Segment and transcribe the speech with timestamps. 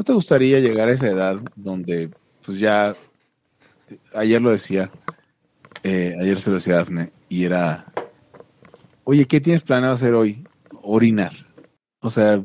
[0.00, 2.08] ¿No te gustaría llegar a esa edad donde,
[2.42, 2.94] pues ya,
[4.14, 4.90] ayer lo decía,
[5.82, 7.84] eh, ayer se lo decía Dafne, y era,
[9.04, 10.42] oye, ¿qué tienes planeado hacer hoy?
[10.80, 11.32] Orinar.
[11.98, 12.42] O sea,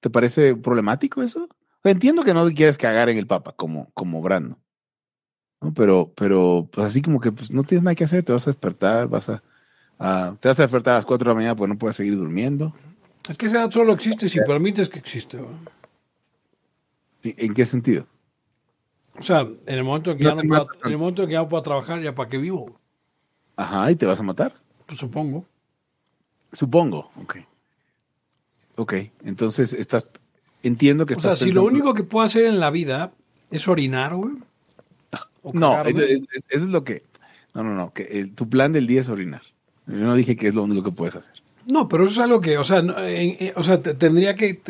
[0.00, 1.48] ¿te parece problemático eso?
[1.84, 4.58] entiendo que no quieres cagar en el papa, como, como Brando.
[5.62, 5.72] ¿no?
[5.72, 8.50] Pero, pero, pues así como que pues, no tienes nada que hacer, te vas a
[8.50, 9.42] despertar, vas a,
[10.38, 12.74] te vas a despertar a las 4 de la mañana porque no puedes seguir durmiendo.
[13.26, 15.38] Es que esa edad solo existe si permites que existe.
[17.22, 18.06] ¿En qué sentido?
[19.18, 21.40] O sea, en el momento en que, ya, no pueda, en el momento que ya
[21.40, 22.80] no pueda trabajar, ¿ya para qué vivo?
[23.56, 24.54] Ajá, ¿y te vas a matar?
[24.86, 25.44] Pues supongo.
[26.52, 27.36] Supongo, ok.
[28.76, 28.94] Ok,
[29.24, 30.08] entonces estás,
[30.62, 33.12] entiendo que O sea, si lo único que puedo hacer en la vida
[33.50, 34.36] es orinar, güey.
[35.52, 37.02] No, eso, es lo que...
[37.54, 39.42] No, no, no, que tu plan del día es orinar.
[39.86, 41.42] Yo no dije que es lo único que puedes hacer.
[41.66, 42.82] No, pero eso es algo que, o sea,
[43.56, 44.60] o sea tendría que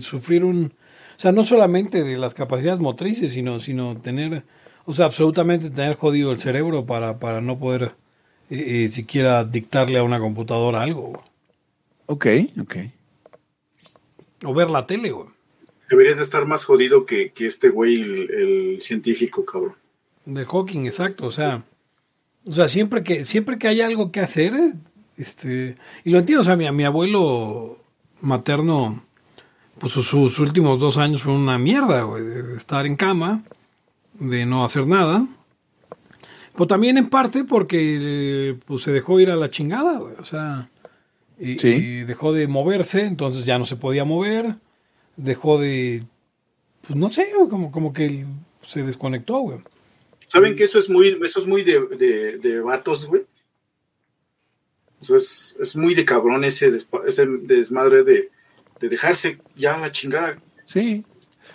[0.00, 0.72] sufrir un...
[1.18, 4.44] O sea, no solamente de las capacidades motrices, sino, sino tener,
[4.84, 7.96] o sea, absolutamente tener jodido el cerebro para, para no poder
[8.50, 11.24] eh, eh, siquiera dictarle a una computadora algo.
[12.06, 12.26] Ok,
[12.60, 12.76] ok.
[14.44, 15.26] O ver la tele, güey.
[15.90, 19.74] Deberías de estar más jodido que, este güey, el, científico, cabrón.
[20.24, 21.26] De Hawking, exacto.
[21.26, 21.64] O sea,
[22.46, 24.52] o sea, siempre que, siempre que hay algo que hacer,
[25.16, 27.82] este, y lo entiendo, o sea, mi, mi abuelo
[28.20, 29.02] materno,
[29.78, 33.42] pues sus, últimos dos años fueron una mierda, güey, de estar en cama,
[34.14, 35.26] de no hacer nada.
[36.52, 40.70] Pero también en parte porque pues, se dejó ir a la chingada, güey, o sea,
[41.38, 41.54] y,
[42.02, 44.56] dejó de moverse, entonces ya no se podía mover,
[45.16, 46.04] dejó de,
[46.86, 48.26] pues no sé, como, como que
[48.64, 49.58] se desconectó, güey.
[50.24, 53.24] ¿Saben que eso es muy, eso es muy de, de, de vatos, güey?
[55.00, 58.30] es, es, muy de cabrón ese, ese desmadre de,
[58.80, 60.38] dejarse ya la chingada.
[60.66, 61.04] Sí,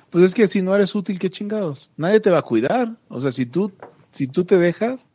[0.10, 1.90] pues es que si no eres útil, qué chingados.
[1.98, 2.98] Nadie te va a cuidar.
[3.08, 3.72] O sea, si tú,
[4.12, 5.08] si tú te dejas,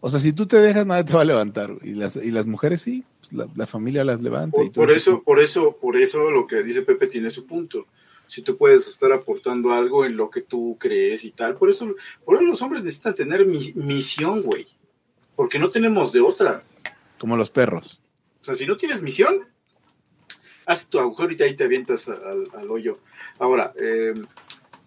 [0.00, 1.76] o sea, si tú te dejas, nadie te va a levantar.
[1.82, 4.56] Y las, y las mujeres sí, pues la, familia las levanta.
[4.56, 7.86] Por, y por eso, por eso, por eso lo que dice Pepe tiene su punto.
[8.26, 11.94] Si tú puedes estar aportando algo en lo que tú crees y tal, por eso,
[12.24, 14.66] por eso los hombres necesitan tener misión, güey.
[15.36, 16.62] Porque no tenemos de otra.
[17.18, 18.00] Como los perros.
[18.40, 19.49] O sea, si no tienes misión,
[20.70, 23.00] haz tu agujero y ahí te avientas al, hoyo.
[23.40, 24.14] Ahora, eh,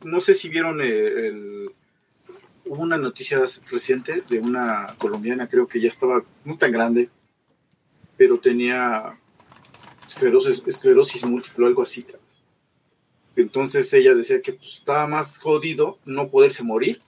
[0.05, 1.69] no sé si vieron eh, el,
[2.65, 3.39] una noticia
[3.69, 7.09] reciente de una colombiana, creo que ya estaba no tan grande,
[8.15, 9.19] pero tenía
[10.07, 12.05] esclerosis, esclerosis múltiple o algo así.
[13.35, 17.01] Entonces ella decía que pues, estaba más jodido no poderse morir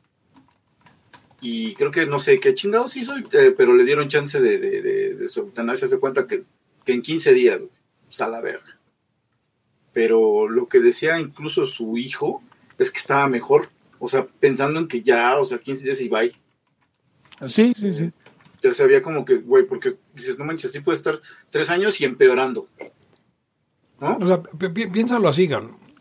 [1.40, 4.82] y creo que no sé qué chingados hizo, eh, pero le dieron chance de, de,
[5.14, 5.30] de.
[5.30, 6.44] Se cuenta que,
[6.88, 7.62] en 15 días,
[8.16, 8.78] pues a la verga.
[9.94, 12.42] Pero lo que decía incluso su hijo
[12.78, 13.70] es que estaba mejor.
[14.00, 16.36] O sea, pensando en que ya, o sea, 15 días y bye.
[17.48, 18.12] Sí, sí, sí.
[18.62, 22.06] Ya sabía como que, güey, porque dices, no manches, así puede estar tres años y
[22.06, 22.68] empeorando.
[24.00, 24.16] ¿No?
[24.16, 24.44] O sea,
[24.92, 25.50] piénsalo así,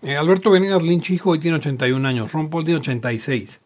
[0.02, 2.32] eh, Alberto Venegas Lynch, hijo, hoy tiene 81 años.
[2.32, 3.60] Ron Paul tiene 86.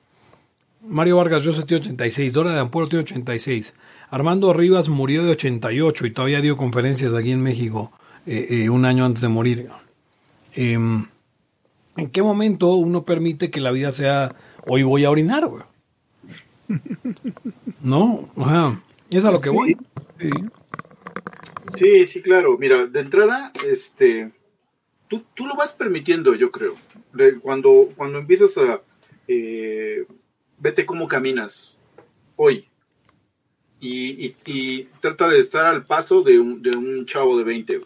[0.82, 3.74] Mario Vargas Llosa tiene 86, Dora de Ampuero tiene 86,
[4.10, 7.92] Armando Rivas murió de 88 y todavía dio conferencias aquí en México
[8.30, 9.68] eh, eh, un año antes de morir.
[10.54, 11.06] Em,
[11.96, 14.28] ¿En qué momento uno permite que la vida sea
[14.66, 15.46] hoy voy a orinar?
[15.46, 15.64] Güey?
[17.80, 18.20] ¿No?
[18.36, 18.82] Ajá.
[19.10, 19.76] Es a lo que voy.
[21.74, 22.04] Sí.
[22.04, 22.20] sí.
[22.20, 22.58] claro.
[22.58, 24.30] Mira, de entrada, este,
[25.08, 26.74] tú, tú lo vas permitiendo, yo creo.
[27.40, 28.82] Cuando, cuando empiezas a
[29.26, 30.06] eh,
[30.58, 31.76] vete cómo caminas
[32.36, 32.66] hoy.
[33.80, 34.34] Y,
[35.00, 37.80] trata de estar al paso de un, de un chavo de 20.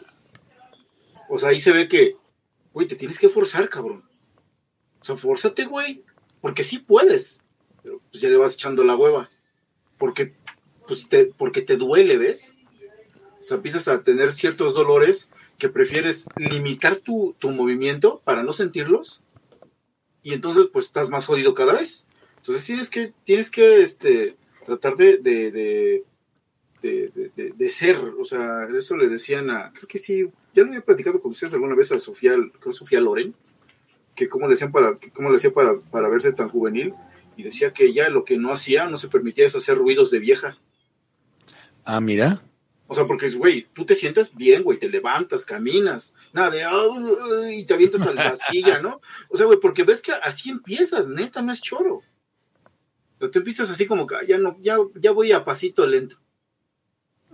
[1.35, 2.19] O sea, ahí se ve que,
[2.75, 4.05] güey, te tienes que forzar, cabrón.
[5.01, 6.05] O sea, fórzate, güey.
[6.43, 7.41] Porque sí puedes.
[7.83, 9.31] Pero pues ya le vas echando la hueva.
[9.97, 10.35] Porque,
[10.87, 12.55] pues te, porque te duele, ¿ves?
[13.41, 18.53] O sea, empiezas a tener ciertos dolores que prefieres limitar tu, tu movimiento para no
[18.53, 19.23] sentirlos.
[20.23, 22.07] Y entonces, pues estás más jodido cada vez.
[22.37, 24.37] Entonces tienes que, tienes que este,
[24.67, 26.05] tratar de, de, de,
[26.83, 31.21] de, ser, o sea, eso le decían a, creo que sí, ya lo había platicado
[31.21, 33.35] con ustedes alguna vez a Sofía, creo Sofía Loren,
[34.15, 36.95] que cómo le hacían para, cómo le hacía para, para verse tan juvenil,
[37.37, 40.19] y decía que ella lo que no hacía, no se permitía es hacer ruidos de
[40.19, 40.59] vieja.
[41.85, 42.43] Ah, mira.
[42.89, 47.65] O sea, porque, güey, tú te sientes bien, güey, te levantas, caminas, nada de, y
[47.65, 49.01] te avientas a la silla, ¿no?
[49.31, 52.03] O sea, güey, porque ves que así empiezas, neta, no es choro.
[53.19, 56.22] Pero tú empiezas así como que ya no, ya, ya voy a pasito lento.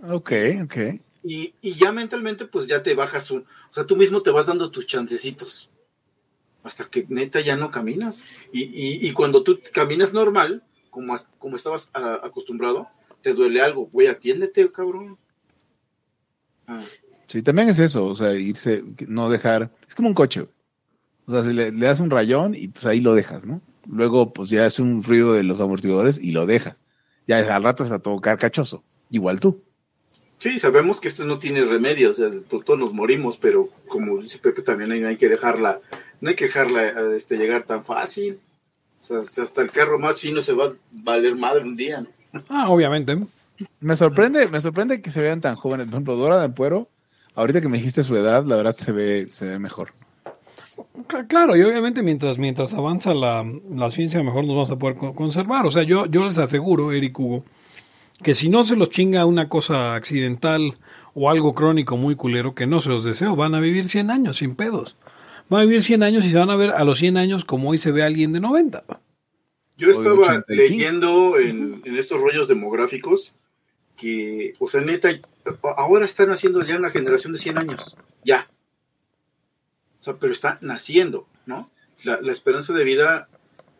[0.03, 0.31] Ok,
[0.63, 0.75] ok.
[1.23, 4.71] Y, ya mentalmente, pues ya te bajas un, o sea, tú mismo te vas dando
[4.71, 5.71] tus chancecitos.
[6.63, 8.23] hasta que neta ya no caminas.
[8.53, 12.87] Y, y, y cuando tú caminas normal, como, como estabas a- acostumbrado,
[13.21, 13.87] te duele algo.
[13.87, 15.17] Güey, atiéndete, cabrón.
[16.67, 16.83] Ah,
[17.27, 20.47] Sí, también es eso, o sea, irse, no dejar, es como un coche.
[21.27, 23.61] O sea, si le, le das un rayón y pues ahí lo dejas, ¿no?
[23.87, 26.81] Luego, pues ya es un ruido de los amortiguadores y lo dejas.
[27.27, 28.83] Ya al rato está todo carcachoso.
[29.11, 29.63] Igual tú.
[30.39, 34.17] Sí, sabemos que esto no tiene remedio, o sea, to- todos nos morimos, pero como
[34.21, 35.79] dice Pepe, también hay- no hay que dejarla,
[36.21, 38.39] no hay que dejarla este, llegar tan fácil.
[39.01, 42.01] O sea, si hasta el carro más fino se va a valer madre un día,
[42.01, 42.41] ¿no?
[42.49, 43.17] Ah, obviamente.
[43.81, 45.85] Me sorprende, me sorprende que se vean tan jóvenes.
[45.87, 46.87] Por ejemplo, Dora del Puero,
[47.35, 49.93] ahorita que me dijiste su edad, la verdad se ve, se ve mejor.
[51.07, 54.95] Cl- Claro, y obviamente mientras, mientras avanza la, la ciencia, mejor nos vamos a poder
[54.95, 55.65] co- conservar.
[55.65, 57.43] O sea, yo, yo les aseguro, Eric Hugo,
[58.23, 60.77] que si no se los chinga una cosa accidental
[61.13, 64.37] o algo crónico muy culero, que no se los deseo, van a vivir 100 años
[64.37, 64.95] sin pedos.
[65.49, 67.69] Van a vivir 100 años y se van a ver a los 100 años como
[67.69, 68.83] hoy se ve a alguien de 90.
[69.77, 70.43] Yo estaba 85.
[70.49, 73.33] leyendo en, en estos rollos demográficos
[73.95, 75.09] que, o sea, neta,
[75.77, 77.97] ahora están haciendo ya una generación de 100 años.
[78.23, 78.49] Ya.
[79.99, 81.69] O sea, pero está naciendo, ¿no?
[82.03, 83.27] La, la esperanza de vida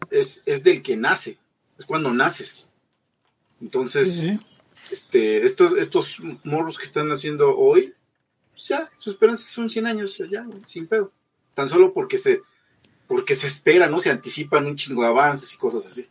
[0.09, 1.37] es, es del que nace,
[1.77, 2.68] es cuando naces.
[3.61, 4.39] Entonces, Sí, sí.
[4.91, 7.93] este, estos, estos morros que están haciendo hoy,
[8.51, 11.11] pues ya, su esperanza son 100 años, ya, sin pedo.
[11.53, 12.41] Tan solo porque se,
[13.07, 13.99] porque se espera, ¿no?
[13.99, 16.07] Se anticipan un chingo de avances y cosas así.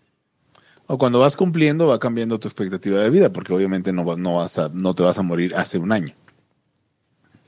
[0.86, 4.36] O cuando vas cumpliendo, va cambiando tu expectativa de vida, porque obviamente no, va- no,
[4.36, 6.14] vas a, no te vas a morir hace un año.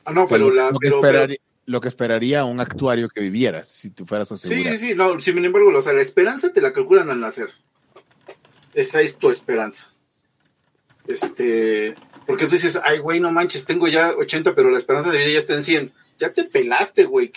[0.04, 0.70] Ah, no, O sea, pero lo, la.
[0.70, 4.34] lo que pero- esperaría, lo que esperaría un actuario que vivieras, si tú fueras a
[4.34, 4.76] pero- sí, asegurar.
[4.78, 7.50] sí, sí, no, sin embargo, o sea, la esperanza te la calculan al nacer.
[8.74, 9.89] Esa es tu esperanza.
[11.10, 11.94] Este.
[12.26, 15.30] Porque tú dices, ay, güey, no manches, tengo ya 80, pero la esperanza de vida
[15.32, 15.92] ya está en 100.
[16.18, 17.32] Ya te pelaste, güey.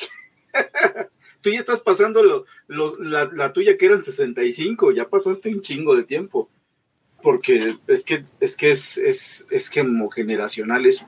[1.41, 5.61] tú ya estás pasando lo- lo- la, la tuya que eran 65, ya pasaste un
[5.61, 6.49] chingo de tiempo.
[7.21, 11.07] Porque es que es que es, es, es como generacional eso.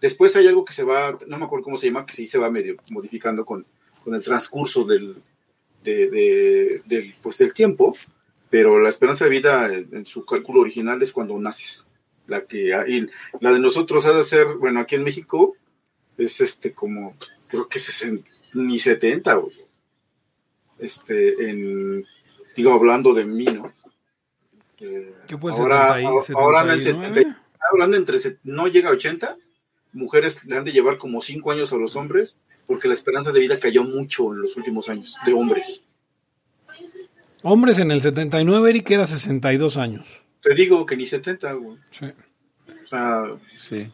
[0.00, 2.38] Después hay algo que se va, no me acuerdo cómo se llama, que sí se
[2.38, 3.64] va medio modificando con,
[4.04, 5.16] con el transcurso del,
[5.84, 7.96] de- de- del, pues, del tiempo,
[8.50, 11.85] pero la esperanza de vida en, en su cálculo original es cuando naces.
[12.26, 13.06] La que y
[13.40, 15.54] la de nosotros ha de ser, bueno, aquí en México
[16.18, 17.14] es este como,
[17.48, 18.24] creo que sesen-
[18.54, 19.54] ni 70, güey.
[20.78, 22.04] Este, en,
[22.54, 23.72] digo, hablando de mí, ¿no?
[24.78, 27.14] Eh, ¿Qué el ahora, 70 y ahora anda en 79?
[27.22, 27.42] 70,
[27.72, 29.36] hablando entre, no llega a 80,
[29.92, 33.40] mujeres le han de llevar como 5 años a los hombres, porque la esperanza de
[33.40, 35.84] vida cayó mucho en los últimos años, de hombres.
[37.42, 40.22] Hombres en el 79, Eric era 62 años.
[40.46, 41.76] Te digo que ni 70, güey.
[41.90, 42.06] Sí.
[42.84, 43.24] O sea,
[43.56, 43.90] Sí.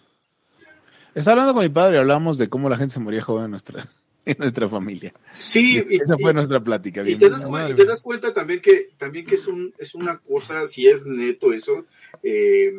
[1.15, 3.51] Estaba hablando con mi padre y hablamos de cómo la gente se moría joven en
[3.53, 3.89] nuestra,
[4.27, 5.15] en nuestra familia.
[5.33, 7.03] sí, y, Esa y- fue nuestra plática.
[7.09, 10.19] y te, das, y te das cuenta también que también que es un es una
[10.19, 11.87] cosa, si es neto eso,
[12.23, 12.71] eh,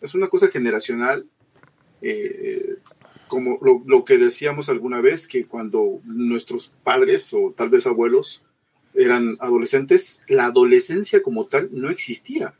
[0.00, 1.26] es una cosa generacional,
[2.00, 2.76] eh,
[3.26, 8.42] como lo, lo que decíamos alguna vez, que cuando nuestros padres o tal vez abuelos
[8.94, 12.54] eran adolescentes, la adolescencia como tal no existía.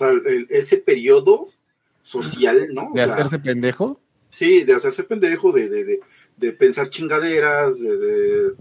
[0.00, 1.48] Sea, el- ese periodo
[2.02, 2.88] social, ¿no?
[2.90, 4.00] O de sea, hacerse pendejo.
[4.30, 6.00] Sí, de hacerse pendejo, de, de, de,
[6.36, 8.52] de pensar chingaderas, de,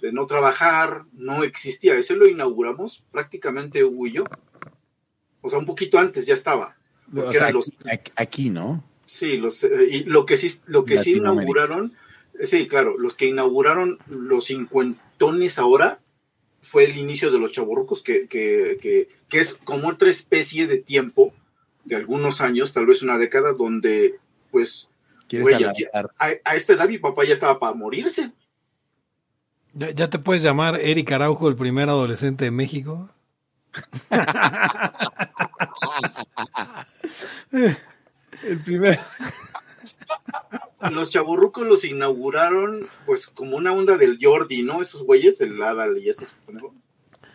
[0.00, 1.96] de, no trabajar, no existía.
[1.96, 4.24] Ese lo inauguramos prácticamente Hugo y yo.
[5.42, 6.76] O sea, un poquito antes ya estaba.
[7.14, 7.70] O sea, los,
[8.16, 8.82] aquí, ¿no?
[9.04, 11.92] sí, los, eh, y lo que sí, lo que sí inauguraron,
[12.38, 16.00] eh, sí, claro, los que inauguraron los cincuentones ahora
[16.64, 20.78] fue el inicio de los chaburrucos, que, que, que, que es como otra especie de
[20.78, 21.32] tiempo,
[21.84, 24.16] de algunos años, tal vez una década, donde
[24.50, 24.88] pues
[25.30, 25.74] Güey, a,
[26.18, 28.32] a esta edad mi papá ya estaba para morirse.
[29.72, 33.10] ¿Ya, ya te puedes llamar Eric Araujo, el primer adolescente de México?
[37.52, 38.98] El primer.
[40.92, 44.80] Los chaburrucos los inauguraron pues como una onda del Jordi, ¿no?
[44.82, 46.34] Esos güeyes, el Adal y esos.
[46.50, 46.74] ¿no?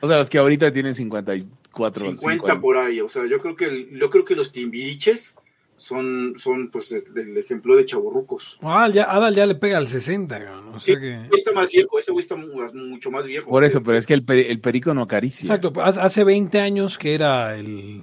[0.01, 2.61] O sea, los que ahorita tienen 54 50 cinco años.
[2.61, 3.01] por ahí.
[3.01, 5.35] O sea, yo creo que el- yo creo que los timbiriches
[5.77, 8.57] son, son pues el, el ejemplo de chaburrucos.
[8.61, 11.13] Ah, ya, Adal ya le pega al 60, cabrón, o Sí, sea que...
[11.15, 13.49] ese güey está más viejo, ese güey está mu- mucho más viejo.
[13.49, 15.43] Por eso, pero es que el, el perico no acaricia.
[15.45, 18.01] Exacto, pues, hace- hace 20 años que era el,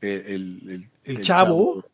[0.00, 1.84] El, el- el- el chavo,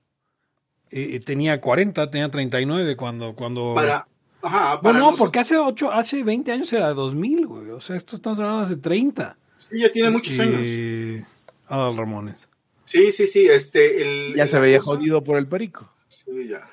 [0.96, 3.34] eh, tenía 40, tenía 39 cuando...
[3.34, 3.72] cuando...
[3.74, 4.06] Para,
[4.42, 7.80] ajá, para Bueno, no, nosotros- porque hace 8, hace 20 años era 2000, güey, o
[7.80, 9.36] sea, esto estamos hablando de hace 30.
[9.58, 11.26] sí, ya tiene muchos Y- años.
[11.68, 12.48] Adal Ramones.
[12.84, 15.90] Sí, sí, sí, este, el, Ya se la veía cosa- jodido por el perico.
[16.08, 16.68] Sí, ya.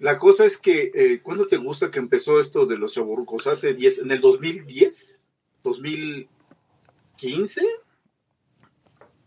[0.00, 3.46] La cosa es que, eh, ¿cuándo te gusta que empezó esto de los chaburrucos?
[3.46, 5.16] ¿Hace 10, en el 2010?
[5.62, 6.26] ¿2015?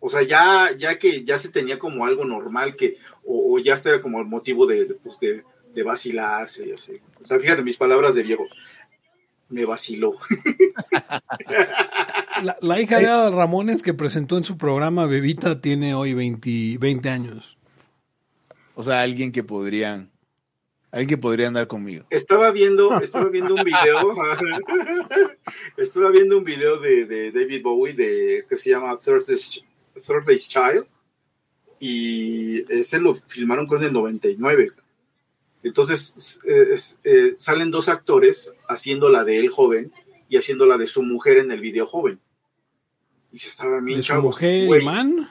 [0.05, 3.73] O sea, ya, ya que ya se tenía como algo normal que, o, o ya
[3.73, 5.43] este era como el motivo de, pues de,
[5.73, 7.01] de vacilarse y así.
[7.19, 8.45] O sea, fíjate mis palabras de viejo.
[9.49, 10.13] Me vaciló.
[12.43, 16.77] La, la hija de Adal Ramones que presentó en su programa Bebita tiene hoy 20,
[16.79, 17.57] 20 años.
[18.75, 20.05] O sea, alguien que podría,
[20.91, 22.05] alguien que podría andar conmigo.
[22.09, 24.13] Estaba viendo, estaba viendo un video,
[25.77, 28.97] estaba viendo un video de, de David Bowie de que se llama
[29.95, 30.85] Thursday's, Thursday's Child
[31.79, 34.71] y ese lo filmaron con el 99.
[35.63, 39.91] Entonces eh, es- eh, salen dos actores haciendo la de él joven
[40.29, 42.19] y haciendo la de su mujer en el video joven.
[43.31, 44.83] Y se estaba bien De su mujer güey.
[44.85, 45.29] man.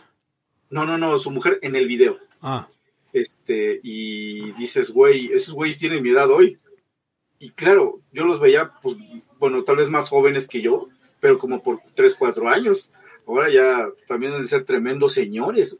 [0.71, 2.19] No, no, no, su mujer en el video.
[2.43, 2.69] Ah,
[3.13, 6.59] Este, y dices, güey, esos güeyes tienen mi edad hoy.
[7.39, 8.97] Y claro, yo los veía, pues,
[9.39, 10.89] bueno, tal vez más jóvenes que yo,
[11.21, 12.91] pero como por 3, 4 años.
[13.27, 15.79] Ahora ya también han de ser tremendos señores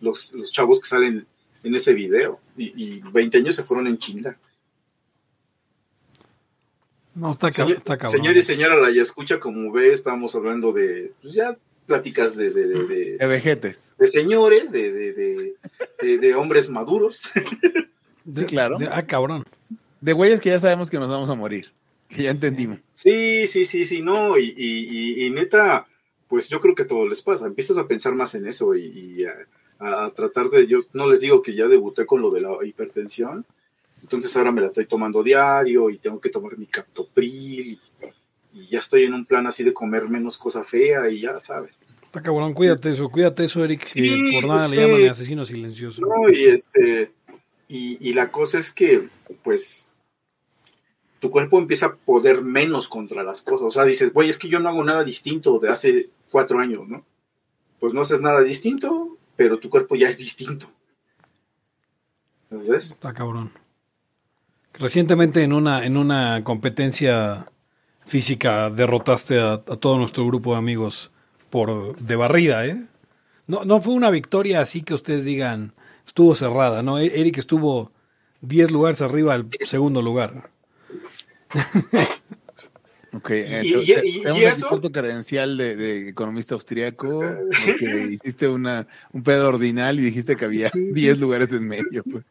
[0.00, 1.26] los, los chavos que salen
[1.62, 2.38] en ese video.
[2.56, 4.38] Y, y 20 años se fueron en chinga.
[7.14, 8.12] no, está, Señor, está cabrón.
[8.20, 11.56] señor y señora la ya escucha, como ve, estábamos hablando de, pues ya
[11.86, 13.90] pláticas de, de, de- de- De vejetes.
[13.98, 15.54] de señores, de, de, de-
[16.02, 17.30] de- de hombres maduros.
[18.24, 18.76] De- Sí, claro.
[18.76, 19.44] de- ah, cabrón.
[20.00, 21.72] De güeyes que ya sabemos que nos vamos a morir.
[22.08, 22.82] Que ya entendimos.
[22.92, 24.88] Sí, sí, sí, sí, no, y, y-
[25.22, 25.86] y- y neta,
[26.36, 29.24] pues yo creo que todo les pasa, empiezas a pensar más en eso y, y
[29.24, 32.62] a, a tratar de, yo no les digo que ya debuté con lo de la
[32.62, 33.46] hipertensión,
[34.02, 37.80] entonces ahora me la estoy tomando diario y tengo que tomar mi captopril y,
[38.52, 41.72] y ya estoy en un plan así de comer menos cosa fea y ya sabes.
[42.02, 44.76] Está cabrón, cuídate eso, cuídate eso, Eric, que Sí, por nada sí.
[44.76, 46.02] le llaman asesino silencioso.
[46.02, 47.12] No, y este,
[47.66, 49.08] y, y la cosa es que,
[49.42, 49.94] pues,
[51.18, 53.66] tu cuerpo empieza a poder menos contra las cosas.
[53.66, 56.86] O sea, dices, güey, es que yo no hago nada distinto de hace cuatro años,
[56.88, 57.04] ¿no?
[57.80, 60.66] Pues no haces nada distinto, pero tu cuerpo ya es distinto.
[62.50, 62.90] ¿Sabes?
[62.92, 63.50] Está cabrón.
[64.74, 67.46] Recientemente en una, en una competencia
[68.04, 71.10] física derrotaste a, a todo nuestro grupo de amigos
[71.50, 72.86] por de barrida, ¿eh?
[73.46, 75.72] No, no fue una victoria así que ustedes digan
[76.06, 76.98] estuvo cerrada, ¿no?
[76.98, 77.90] E- Eric estuvo
[78.42, 80.50] 10 lugares arriba del segundo lugar.
[83.12, 87.20] Ok, eh, Y- te- y- y- eso- credencial de, de economista austriaco,
[87.66, 92.02] porque hiciste una, un pedo ordinal y dijiste que había 10 lugares en medio.
[92.04, 92.24] pues.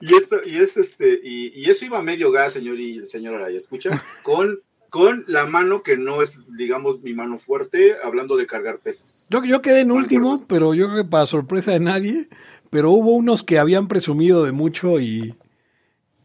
[0.00, 3.38] Y esto, y es este, y, y eso iba a medio gas, señor y señora
[3.38, 8.46] Araya, escucha, con, con la mano que no es, digamos, mi mano fuerte, hablando de
[8.46, 9.24] cargar pesas.
[9.30, 12.28] Yo, yo quedé en Mal último, pero yo creo que para sorpresa de nadie,
[12.68, 15.34] pero hubo unos que habían presumido de mucho y,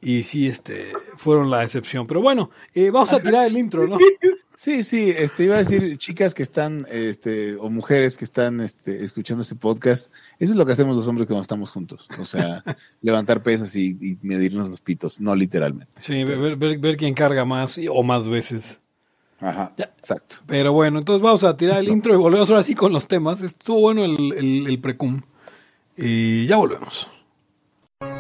[0.02, 2.08] y sí, este, fueron la excepción.
[2.08, 3.98] Pero bueno, eh, vamos a tirar el intro, ¿no?
[4.62, 9.06] Sí, sí, este, iba a decir chicas que están, este, o mujeres que están este,
[9.06, 12.62] escuchando este podcast, eso es lo que hacemos los hombres cuando estamos juntos, o sea,
[13.02, 15.94] levantar pesas y, y medirnos los pitos, no literalmente.
[16.02, 18.82] Sí, ver, ver, ver quién carga más y- o más veces.
[19.40, 19.94] Ajá, Ya.
[19.98, 20.36] exacto.
[20.46, 23.42] Pero bueno, entonces vamos a tirar el intro y volvemos ahora sí con los temas.
[23.42, 25.22] Estuvo bueno el, el, el precum.
[25.96, 27.08] Y ya volvemos.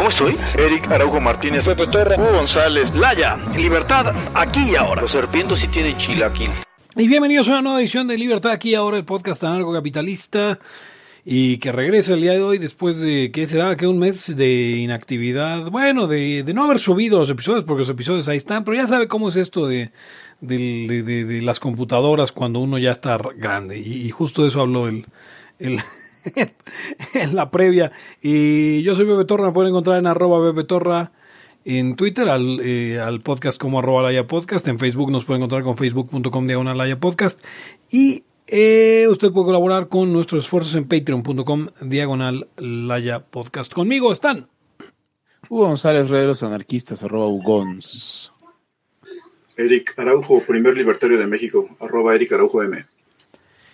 [0.00, 0.34] ¿Cómo estoy?
[0.56, 5.02] Eric Araujo Martínez, Pepe Torra, Hugo González, Laya, libertad aquí y ahora.
[5.02, 6.48] Los serpientes sí tienen chilaquil.
[6.96, 10.58] Y bienvenidos a una nueva edición de Libertad aquí ahora, el podcast anarcocapitalista.
[11.22, 14.78] Y que regresa el día de hoy después de que será que un mes de
[14.78, 18.78] inactividad, bueno, de, de no haber subido los episodios, porque los episodios ahí están, pero
[18.78, 19.90] ya sabe cómo es esto de,
[20.40, 23.78] del- de, de- de las computadoras cuando uno ya está grande.
[23.78, 25.04] Y, y justo de eso habló el,
[25.58, 25.78] el
[27.14, 27.92] en la previa.
[28.22, 31.12] Y yo soy Bebe Torra, me pueden encontrar en arroba Bebe Torra
[31.64, 34.66] en Twitter, al, eh, al podcast como arroba Laya Podcast.
[34.68, 37.44] En Facebook nos puede encontrar con facebook.com diagonal Laya Podcast.
[37.90, 43.72] Y eh, usted puede colaborar con nuestros esfuerzos en patreon.com diagonal Laya Podcast.
[43.72, 44.48] Conmigo están.
[45.48, 48.32] Hugo González, Redes Anarquistas, arroba Ugons.
[49.56, 52.84] Eric Araujo, primer libertario de México, arroba Eric Araujo M.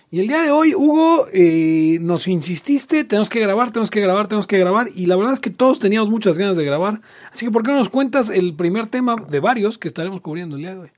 [0.09, 4.27] Y el día de hoy, Hugo, eh, nos insististe, tenemos que grabar, tenemos que grabar,
[4.27, 4.87] tenemos que grabar.
[4.95, 7.01] Y la verdad es que todos teníamos muchas ganas de grabar.
[7.31, 10.55] Así que, ¿por qué no nos cuentas el primer tema de varios que estaremos cubriendo
[10.55, 10.91] el día de hoy?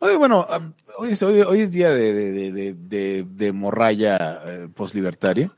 [0.00, 0.60] Oye, bueno, ah,
[0.98, 5.50] hoy es, día de, de, de, de, de morralla eh, postlibertaria.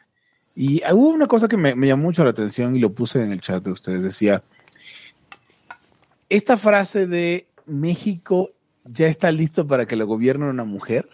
[0.54, 3.32] Y hubo una cosa que me, me llamó mucho la atención y lo puse en
[3.32, 4.04] el chat de ustedes.
[4.04, 4.44] Decía,
[6.28, 8.52] esta frase de México
[8.84, 11.08] ya está listo para que lo gobierne una mujer.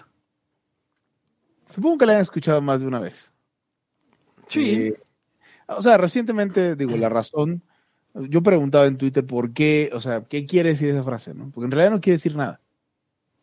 [1.72, 3.32] Supongo que la han escuchado más de una vez.
[4.46, 4.70] Sí.
[4.70, 4.94] Eh,
[5.66, 7.62] o sea, recientemente, digo, la razón,
[8.14, 11.34] yo preguntaba en Twitter por qué, o sea, ¿qué quiere decir esa frase?
[11.34, 11.50] ¿no?
[11.50, 12.60] Porque en realidad no quiere decir nada.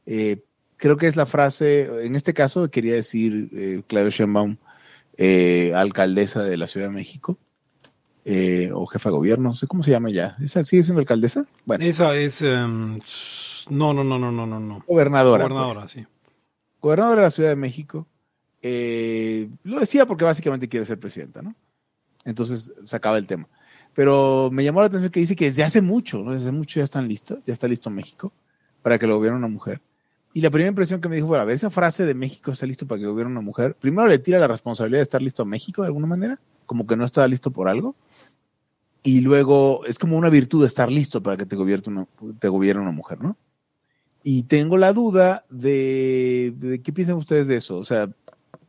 [0.06, 0.44] Eh,
[0.78, 4.58] creo que es la frase, en este caso quería decir eh, Claudia Sheinbaum,
[5.18, 7.38] eh, alcaldesa de la Ciudad de México,
[8.74, 10.38] o jefa de gobierno, no sé cómo se llama ya.
[10.40, 11.46] ¿Esa sigue siendo alcaldesa?
[11.66, 12.44] Bueno, Esa es...
[12.44, 14.84] no, no, no, no, no, no, no.
[14.88, 15.46] gobernadora.
[15.46, 15.54] pues.
[15.54, 16.06] Gobernadora, sí.
[16.80, 18.06] gobernadora de la Ciudad de México,
[18.62, 21.56] eh, lo decía porque básicamente quiere ser presidenta, ¿no?
[22.26, 23.48] Entonces se acaba el tema.
[23.94, 26.34] Pero me llamó la atención que dice que desde hace mucho, ¿no?
[26.34, 28.32] Desde mucho ya están listos, ya está listo México
[28.82, 29.82] para que lo gobierne una mujer.
[30.34, 32.66] Y la primera impresión que me dijo, bueno, a ver, esa frase de México está
[32.66, 35.46] listo para que gobierne una mujer, primero le tira la responsabilidad de estar listo a
[35.46, 37.96] México de alguna manera, como que no estaba listo por algo.
[39.02, 42.82] Y luego es como una virtud estar listo para que te gobierne una, te gobierne
[42.82, 43.38] una mujer, ¿no?
[44.24, 47.78] Y tengo la duda de, de qué piensan ustedes de eso.
[47.78, 48.10] O sea,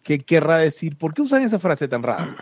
[0.02, 0.97] ¿qué querrá decir?
[0.97, 2.37] ¿Por qué usan esa frase tan rara?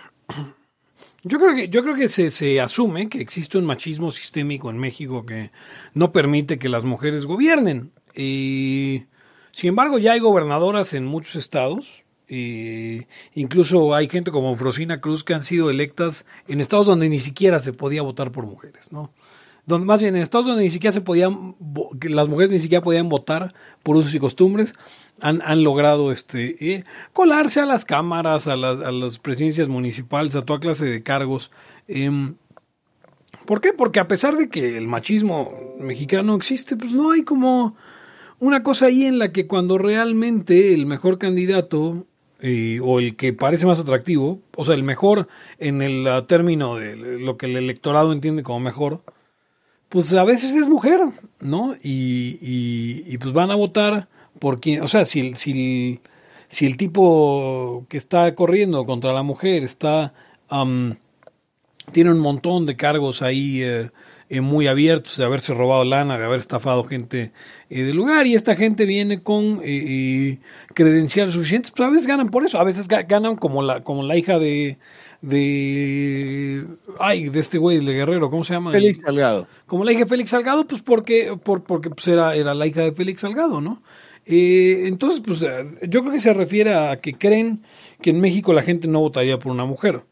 [1.25, 4.79] Yo creo que, yo creo que se, se asume que existe un machismo sistémico en
[4.79, 5.51] México que
[5.93, 7.93] no permite que las mujeres gobiernen.
[8.15, 9.05] Y,
[9.51, 12.05] sin embargo, ya hay gobernadoras en muchos estados.
[12.29, 17.21] Y incluso hay gente como Frosina Cruz que han sido electas en estados donde ni
[17.21, 19.13] siquiera se podía votar por mujeres, ¿no?
[19.69, 21.55] Donde, más bien en estados donde ni siquiera se podían,
[22.01, 23.53] las mujeres ni siquiera podían votar
[23.83, 24.73] por usos y costumbres,
[25.21, 30.35] han, han logrado este eh, colarse a las cámaras, a las, a las presidencias municipales,
[30.37, 31.51] a toda clase de cargos.
[31.87, 32.37] Em,
[33.45, 33.75] ¿Por qué?
[33.75, 37.77] Porque a pesar de que el machismo mexicano existe, pues no hay como
[38.39, 42.07] una cosa ahí en la que cuando realmente el mejor candidato
[42.41, 45.29] eh, o el que parece más atractivo, o sea, el mejor
[45.59, 49.03] en el término de lo que el electorado entiende como mejor,
[49.89, 51.01] pues a veces es mujer,
[51.41, 51.75] ¿no?
[51.83, 56.01] Y, y, pues van a votar por quien, o sea, si, el- si,
[56.49, 60.13] si el tipo que está corriendo contra la mujer está,
[61.93, 63.91] tiene un montón de cargos ahí eh,
[64.29, 67.33] eh, muy abiertos de haberse robado lana, de haber estafado gente
[67.71, 70.39] eh, del lugar y esta gente viene con eh,
[70.75, 74.03] credenciales suficientes, pues a veces ganan por eso, a veces ga- ganan como la, como
[74.03, 74.79] la hija de,
[75.21, 76.65] de,
[77.01, 78.73] ay, de este güey, de Guerrero, ¿cómo se llama?
[78.73, 79.47] Félix Salgado.
[79.67, 82.83] Como la hija de Félix Salgado, pues porque, por, porque pues era, era la hija
[82.83, 83.83] de Félix Salgado, ¿no?
[84.27, 87.63] Eh, entonces, pues eh, yo creo que se refiere a que creen
[88.01, 90.03] que en México la gente no votaría por una mujer.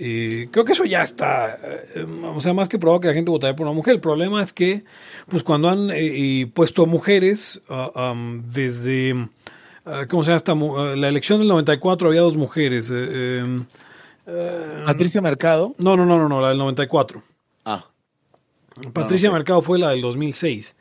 [0.00, 3.32] Eh, creo que eso ya está, eh, o sea, más que probado que la gente
[3.32, 3.94] votaría por una mujer.
[3.94, 4.84] El problema es que,
[5.28, 9.28] pues cuando han eh, puesto mujeres ah, am, desde,
[9.84, 12.92] ah, ¿cómo se llama ah, la elección del 94 había dos mujeres.
[14.28, 15.74] Eh, em, Patricia Mercado.
[15.78, 17.22] no, no, no, no, no, la del 94.
[17.64, 17.86] Ah,
[18.92, 19.32] Patricia Ah.
[19.32, 20.76] Mercado fue la del 2006.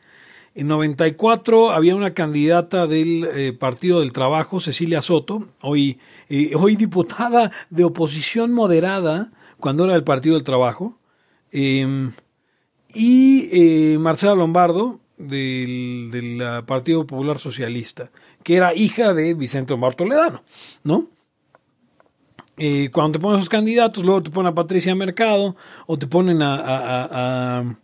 [0.54, 6.76] En 94 había una candidata del eh, Partido del Trabajo, Cecilia Soto, hoy, eh, hoy
[6.76, 10.98] diputada de oposición moderada cuando era del Partido del Trabajo,
[11.52, 12.10] eh,
[12.94, 18.12] y Marcela Lombardo del, del ah, Partido Popular Socialista,
[18.44, 20.44] que era hija de Vicente Lombardo Toledano,
[20.84, 21.08] ¿no?
[22.58, 26.42] Eh, cuando te ponen esos candidatos, luego te ponen a Patricia Mercado o te ponen
[26.42, 27.78] a- a- a- a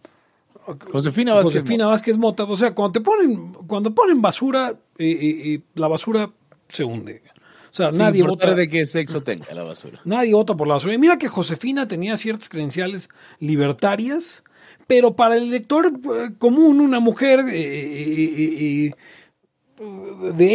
[0.91, 1.53] Josefina Vázquez.
[1.61, 2.43] Josefina Vázquez Mota.
[2.45, 6.31] O sea, cuando te ponen, cuando ponen basura, eh, eh, eh, la basura
[6.67, 7.21] se hunde.
[7.69, 9.99] O sea, Sin nadie vota, de qué sexo tenga la basura.
[10.05, 10.93] nadie vota por la basura.
[10.93, 13.09] Y mira que Josefina tenía ciertas credenciales
[13.39, 14.43] libertarias,
[14.87, 18.93] pero para el elector eh, común, una mujer de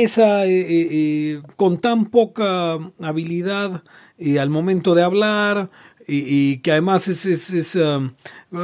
[0.02, 3.82] esa, eh, eh, eh, con tan poca habilidad
[4.18, 5.70] eh, al momento de hablar,
[6.06, 8.10] y, y que además es, es, es, um,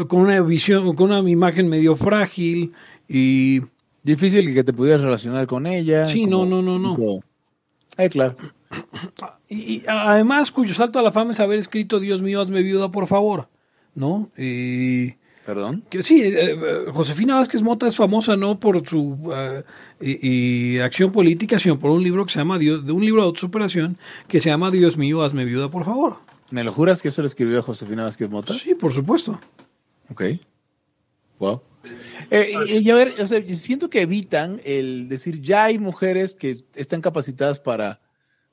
[0.09, 2.73] con una visión, con una imagen medio frágil,
[3.09, 3.61] y
[4.03, 6.05] Difícil que te pudieras relacionar con ella.
[6.05, 6.95] Sí, no, no, no, no.
[6.95, 7.25] tipo-
[7.97, 8.37] Ay, claro.
[9.49, 12.91] Y, y además, cuyo salto a la fama es haber escrito Dios mío, hazme viuda,
[12.91, 13.49] por favor,
[13.95, 14.31] ¿no?
[14.37, 15.85] Eh, Perdón.
[15.91, 19.63] Que sí, eh, eh, Josefina Vázquez Mota es famosa no por su eh,
[20.01, 23.23] y, y acción política, sino por un libro que se llama Dios, de un libro
[23.23, 26.17] de autosuperación que se llama Dios mío, hazme viuda, por favor.
[26.51, 28.55] ¿Me lo juras que eso lo escribió Josefina Vázquez Mota?
[28.55, 29.39] Sí, por supuesto.
[30.11, 30.23] Ok.
[31.39, 31.61] Wow.
[32.31, 36.35] Eh, y, y a ver, o sea, siento que evitan el decir ya hay mujeres
[36.35, 38.01] que están capacitadas para,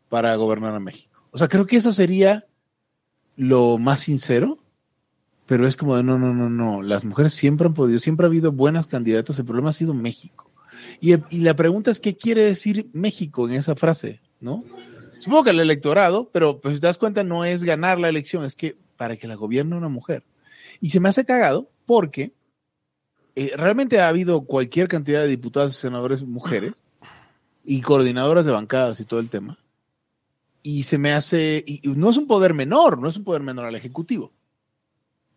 [0.09, 1.23] para gobernar a México.
[1.31, 2.47] O sea, creo que eso sería
[3.37, 4.59] lo más sincero,
[5.51, 6.81] pero es como de no, no, no, no.
[6.81, 10.49] Las mujeres siempre han podido, siempre ha habido buenas candidatas, el problema ha sido México.
[11.01, 14.21] Y, y la pregunta es, ¿qué quiere decir México en esa frase?
[14.39, 14.63] ¿No?
[15.19, 18.45] Supongo que el electorado, pero pues, si te das cuenta, no es ganar la elección,
[18.45, 20.23] es que para que la gobierne una mujer.
[20.79, 22.31] Y se me hace cagado porque
[23.35, 26.75] eh, realmente ha habido cualquier cantidad de diputados y senadores mujeres
[27.65, 29.59] y coordinadoras de bancadas y todo el tema.
[30.63, 33.65] Y se me hace, y no es un poder menor, no es un poder menor
[33.65, 34.31] al Ejecutivo.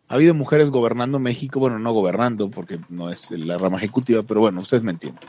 [0.07, 4.39] Ha habido mujeres gobernando México, bueno, no gobernando porque no es la rama ejecutiva, pero
[4.39, 5.23] bueno, ustedes me entienden.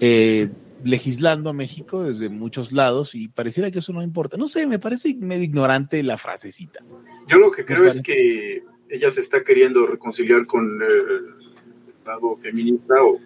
[0.00, 0.48] Eh,
[0.84, 4.36] legislando a México desde muchos lados y pareciera que eso no importa.
[4.36, 6.80] No sé, me parece medio ignorante la frasecita.
[7.26, 12.36] Yo lo que creo es que ella se está queriendo reconciliar con eh, el lado
[12.36, 13.18] feminista o,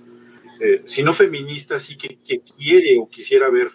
[0.60, 3.68] eh, si no feminista, sí que, que quiere o quisiera ver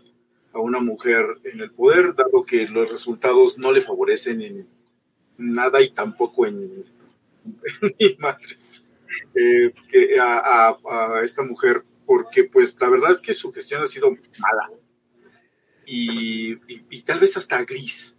[0.53, 4.67] a una mujer en el poder, dado que los resultados no le favorecen en
[5.37, 6.85] nada y tampoco en
[7.99, 8.55] mi madre,
[9.35, 9.73] eh,
[10.21, 10.77] a,
[11.23, 14.69] esta mujer, porque pues la verdad es que su gestión ha sido mala
[15.85, 18.17] y, y- y tal vez hasta gris.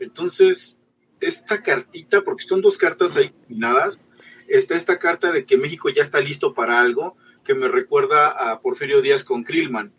[0.00, 0.78] Entonces,
[1.20, 4.04] esta cartita, porque son dos cartas ahí combinadas,
[4.48, 8.60] está esta carta de que México ya está listo para algo, que me recuerda a
[8.60, 9.92] Porfirio Díaz con Krillman,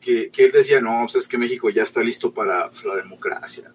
[0.00, 2.96] que, que él decía, no, pues es que México ya está listo para pues, la
[2.96, 3.74] democracia.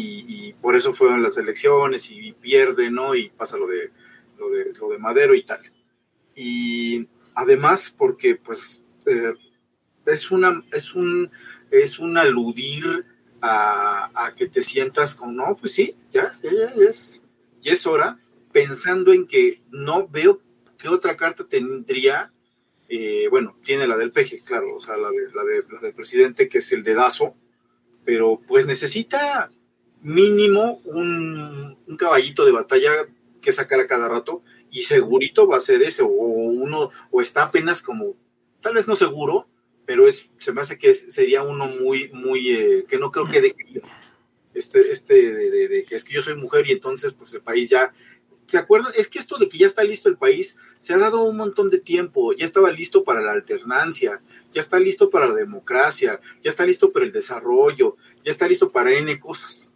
[0.00, 3.14] Y, por eso fueron las elecciones y pierde, ¿no?
[3.14, 3.90] Y pasa lo de,
[4.38, 5.60] lo de, lo de Madero y tal.
[6.34, 9.34] Y además porque, pues, eh,
[10.06, 11.30] es, una, es, un,
[11.70, 13.06] es un aludir
[13.40, 17.22] a, a que te sientas con, no, pues sí, ya, ya, ya, ya es,
[17.60, 18.18] ya es hora,
[18.52, 20.40] pensando en que no veo
[20.76, 22.32] qué otra carta tendría,
[22.88, 25.94] eh, bueno, tiene la del peje, claro, o sea, la, de, la, de, la del
[25.94, 27.34] presidente, que es el dedazo,
[28.04, 29.50] pero pues necesita
[30.02, 32.90] mínimo un, un caballito de batalla
[33.40, 37.44] que sacar a cada rato, y segurito va a ser ese, o uno, o está
[37.44, 38.16] apenas como,
[38.60, 39.46] tal vez no seguro,
[39.86, 43.26] pero es, se me hace que es- sería uno muy, muy, eh, que no creo
[43.30, 43.82] que deje
[44.54, 47.40] este, este de, de- de que es que yo soy mujer y entonces pues el
[47.40, 47.92] país ya,
[48.46, 48.92] ¿se acuerdan?
[48.96, 51.70] Es que esto de que ya está listo el país se ha dado un montón
[51.70, 54.20] de tiempo, ya estaba listo para la alternancia,
[54.52, 58.70] ya está listo para la democracia, ya está listo para el desarrollo, ya está listo
[58.70, 59.72] para N cosas.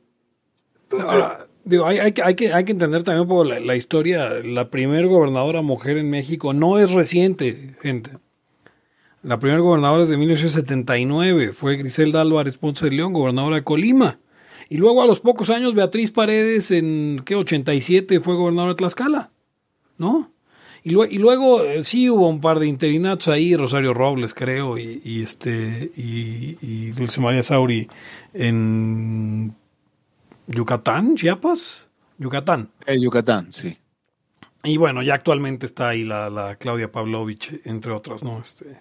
[1.64, 4.30] Digo, hay, hay hay, que, hay que entender también un poco la, historia.
[4.44, 8.10] La primera gobernadora mujer en México no es reciente, gente.
[9.22, 11.52] La primera gobernadora es de 1979.
[11.52, 14.18] Fue Griselda Álvarez Ponce de León, gobernadora de Colima.
[14.68, 17.36] Y luego a los pocos años Beatriz Paredes en, ¿qué?
[17.36, 19.30] 87 fue gobernadora de Tlaxcala.
[19.98, 20.32] ¿No?
[20.82, 24.78] Y, lue- y luego eh, sí hubo un par de interinatos ahí, Rosario Robles, creo,
[24.78, 27.86] y, y este y, y Dulce María Sauri
[28.34, 29.54] en
[30.52, 31.88] Yucatán, Chiapas,
[32.18, 32.70] Yucatán.
[32.86, 33.78] Eh, Yucatán, sí.
[34.64, 38.40] Y bueno, ya actualmente está ahí la, la Claudia Pavlovich, entre otras, ¿no?
[38.40, 38.78] Este,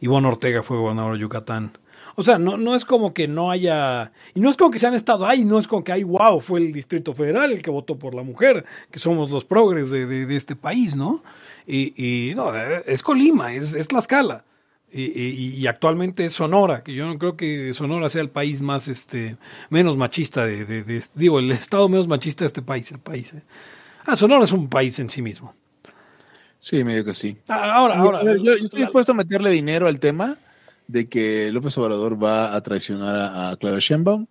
[0.00, 1.72] Ivonne Ortega fue gobernador de Yucatán.
[2.16, 4.12] O sea, no, no es como que no haya...
[4.34, 6.40] Y no es como que se han estado ahí, no es como que, ay, wow,
[6.40, 10.06] fue el Distrito Federal el que votó por la mujer, que somos los progres de,
[10.06, 11.22] de- de este país, ¿no?
[11.66, 11.92] Y,
[12.30, 14.44] y no, eh, es Colima, es, es Tlaxcala.
[14.92, 19.36] Y, actualmente es Sonora, que yo no creo que Sonora sea el país más, este,
[19.68, 22.98] menos machista de, de- de este- digo, el estado menos machista de este país, el
[22.98, 23.34] país.
[23.34, 23.42] ¿eh?
[24.06, 25.54] Ah, Sonora es un país en sí mismo.
[26.58, 27.36] Sí, medio que sí.
[27.48, 28.22] Ah, Ahora, ahora.
[28.24, 30.36] yo, yo estoy dispuesto a meterle dinero al tema
[30.88, 34.26] de que López Obrador va a traicionar a, a Claudia Sheinbaum,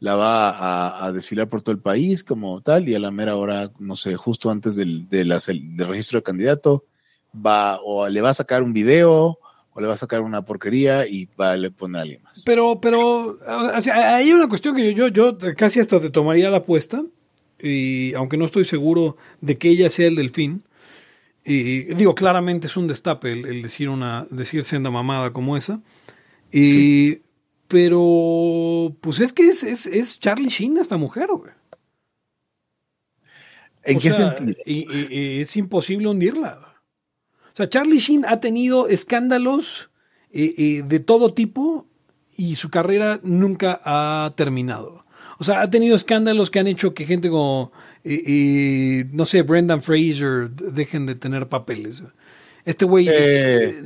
[0.00, 3.36] la va a, a desfilar por todo el país como tal, y a la mera
[3.36, 5.28] hora, no sé, justo antes del, del
[5.86, 6.86] registro de candidato,
[7.34, 9.38] va o le va a sacar un video
[9.80, 12.42] o le va a sacar una porquería y va a le poner a alguien más.
[12.44, 13.38] Pero, pero,
[13.76, 17.02] o sea, hay una cuestión que yo, yo, yo casi hasta te tomaría la apuesta,
[17.58, 20.62] y aunque no estoy seguro de que ella sea el delfín,
[21.44, 25.80] y digo, claramente es un destape el, el decir una, decir senda mamada como esa,
[26.52, 27.18] y,
[27.68, 31.52] pero, pues es que es, es, es Charlie Sheen esta mujer, güey.
[33.82, 34.60] ¿En O qué sea, sentido?
[34.66, 36.69] Y, y- y es imposible hundirla.
[37.60, 39.90] O sea, Charlie Sheen ha tenido escándalos
[40.32, 41.86] eh, eh, de todo tipo
[42.34, 45.04] y su carrera nunca ha terminado.
[45.38, 47.70] O sea, ha tenido escándalos que han hecho que gente como,
[48.02, 52.02] y, no sé, Brendan Fraser dejen de tener papeles.
[52.64, 53.64] Este güey es, Eh.
[53.68, 53.82] eh,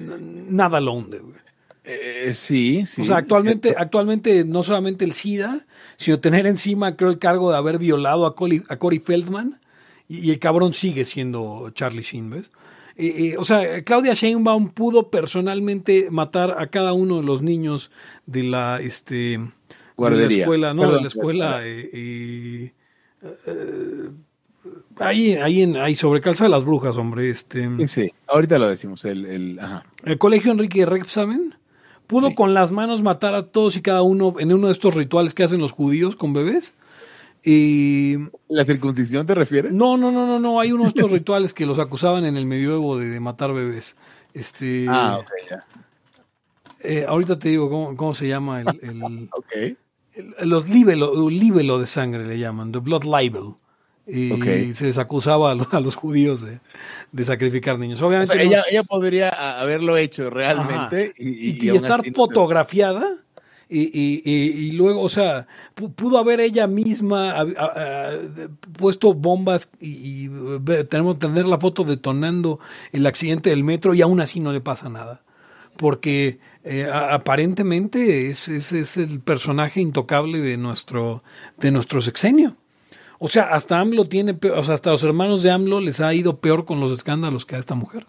[0.51, 1.35] nada lo hunde, güey.
[1.83, 3.01] Eh, sí, sí.
[3.03, 7.57] o sea, actualmente, actualmente no solamente el SIDA, sino tener encima, creo, el cargo de
[7.57, 9.61] haber violado a, Coli- a Corey Feldman,
[10.09, 12.53] y, y el cabrón sigue siendo Charlie Sheen, ¿ves?
[12.97, 17.91] Eh, eh, o sea, Claudia Sheinbaum pudo personalmente matar a cada uno de los niños
[18.27, 19.41] de la, este, de
[19.97, 22.73] la escuela, no, de la escuela, eh, eh,
[24.99, 28.13] ahí, ahí, en, ahí sobre Calza de las Brujas, hombre, este, Sí, sí.
[28.29, 29.05] Ahorita lo decimos.
[29.05, 29.85] El, el, ajá.
[30.05, 31.55] el colegio Enrique Repsamen
[32.07, 32.35] pudo Sí.
[32.35, 35.43] con las manos matar a todos y cada uno en uno de estos rituales que
[35.43, 36.75] hacen los judíos con bebés.
[37.45, 38.17] Y
[38.49, 39.73] ¿La circuncisión te refieres?
[39.73, 42.47] no, no, no, no, no, hay uno de estos rituales que los acusaban en el
[42.47, 43.97] medioevo de, de matar bebés.
[44.33, 45.67] Este, Ah, ok, ya.
[46.83, 49.77] eh, ahorita te digo cómo, cómo se llama el, el-
[50.49, 53.55] los libelo, libelo de sangre le llaman, the blood libel.
[54.07, 56.61] Y se les acusaba a, lo- a los judíos de,
[57.13, 58.03] de sacrificar niños.
[58.03, 59.29] O sea, no- ella, ella podría
[59.61, 60.31] haberlo hecho Ajá.
[60.35, 63.07] realmente y, y, y y aún estar así fotografiada
[63.81, 67.35] y, y- y- luego, o sea, pu- pudo haber ella misma
[68.79, 70.31] puesto bombas y, y
[70.89, 72.61] tenemos tener la foto detonando
[72.93, 75.23] el accidente del metro y aún así no le pasa nada.
[75.77, 81.25] Porque eh, aparentemente es, es, es el personaje intocable de nuestro,
[81.59, 82.57] de nuestro sexenio.
[83.19, 86.41] O sea, hasta AMLO tiene, o sea, hasta los hermanos de AMLO les ha ido
[86.41, 88.07] peor con los escándalos que a esta mujer.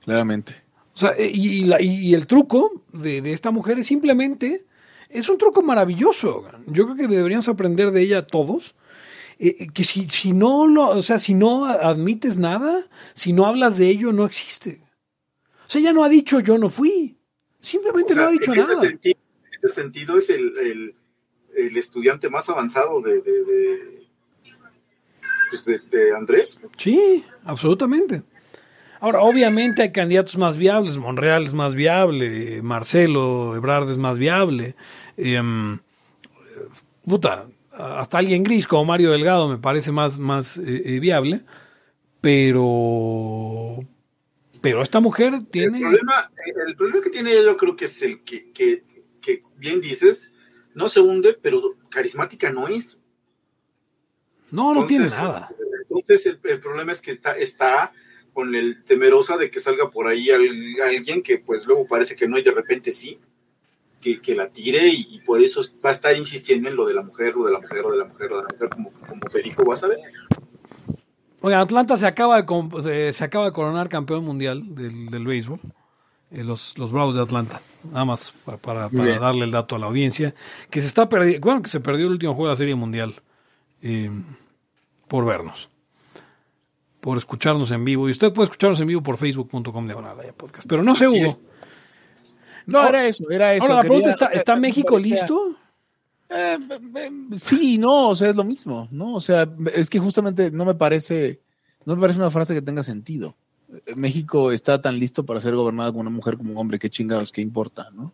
[0.00, 0.61] Claramente.
[0.94, 4.66] O sea, eh, y, y la- y el truco de, de esta mujer es simplemente,
[5.08, 6.44] es un truco maravilloso.
[6.66, 8.74] Yo creo que deberíamos aprender de ella todos.
[9.38, 13.46] eh, eh, que si, si no lo, o sea, si no admites nada, si no
[13.46, 14.80] hablas de ello, no existe.
[15.66, 17.18] O sea, ella no ha dicho yo no fui.
[17.58, 18.80] Simplemente O sea, no ha dicho en ese nada.
[18.82, 19.18] sentido,
[19.50, 20.94] en ese sentido es el, el-
[21.56, 24.06] el estudiante más avanzado de, de, de,
[25.50, 26.58] pues, de- de Andrés.
[26.78, 28.22] Sí, absolutamente.
[29.02, 30.96] Ahora, obviamente hay candidatos más viables.
[30.96, 34.76] Monreal es más viable, Marcelo Ebrard es más viable.
[35.16, 35.80] em,
[37.04, 41.40] puta, hasta alguien gris como Mario Delgado me parece más, más eh, eh, viable.
[42.20, 43.80] Pero.
[44.60, 45.80] Pero esta mujer El tiene.
[45.80, 46.30] problema,
[46.68, 48.84] el problema que tiene ella yo creo que es el que, que,
[49.20, 50.30] que bien dices,
[50.74, 53.00] no se hunde, pero carismática no es.
[54.52, 55.50] No, no tiene nada.
[55.88, 57.92] Entonces el, el problema es que está, está
[58.32, 62.26] con el temerosa de que salga por ahí al- alguien que pues luego parece que
[62.28, 63.18] no y de repente sí,
[64.00, 66.94] que, que la tire y, y por eso va a estar insistiendo en lo de
[66.94, 68.90] la mujer, lo de la mujer, lo de la mujer, lo de la mujer, como,
[69.08, 69.98] como Perico vas a ver.
[71.40, 75.58] Oigan, Atlanta se acaba de, se acaba de coronar campeón mundial del, del béisbol.
[76.30, 77.60] Eh, los, los Bravos de Atlanta.
[77.84, 80.34] Nada más para, para- para darle el dato a la audiencia.
[80.70, 81.44] Que se está perdiendo.
[81.44, 83.14] Bueno, que se perdió el último juego de la Serie Mundial.
[83.82, 84.10] eh,
[85.08, 85.68] por vernos.
[87.02, 88.06] Por escucharnos en vivo.
[88.08, 90.66] Y usted puede escucharnos en vivo por facebook.com de podcast.
[90.68, 91.36] Pero no sé, Hugo.
[92.66, 93.64] No, Ahora- era eso, era eso.
[93.64, 95.56] Ahora la pregunta está, ¿está eh, México listo?
[96.30, 96.56] Eh,
[96.96, 99.16] eh, sí, no, o sea, es lo mismo, ¿no?
[99.16, 101.40] O sea, es que justamente no me parece,
[101.84, 103.34] no me parece una frase que tenga sentido.
[103.84, 106.88] Eh, México está tan listo para ser gobernado como una mujer como un hombre, qué
[106.88, 108.04] chingados, qué importa, ¿no?
[108.04, 108.12] O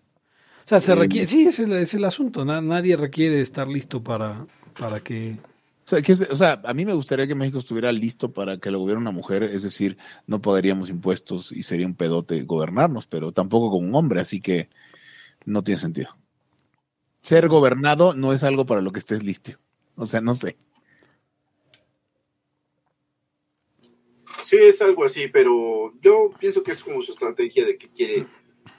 [0.64, 2.42] sea, se Eh, requiere, sí, ese es, el- ese es el asunto.
[2.46, 4.46] Na- nadie requiere estar listo para,
[4.81, 5.37] para que
[5.90, 9.11] o sea, a mí me gustaría que México estuviera listo para que lo gobierne una
[9.11, 9.96] mujer, es decir,
[10.27, 14.68] no pagaríamos impuestos y sería un pedote gobernarnos, pero tampoco con un hombre, así que
[15.46, 16.16] no tiene sentido.
[17.22, 19.53] Ser gobernado no es algo para lo que estés listo.
[19.96, 20.57] O sea, no sé.
[24.44, 28.27] Sí, es algo así, pero yo pienso que es como su estrategia de que quiere,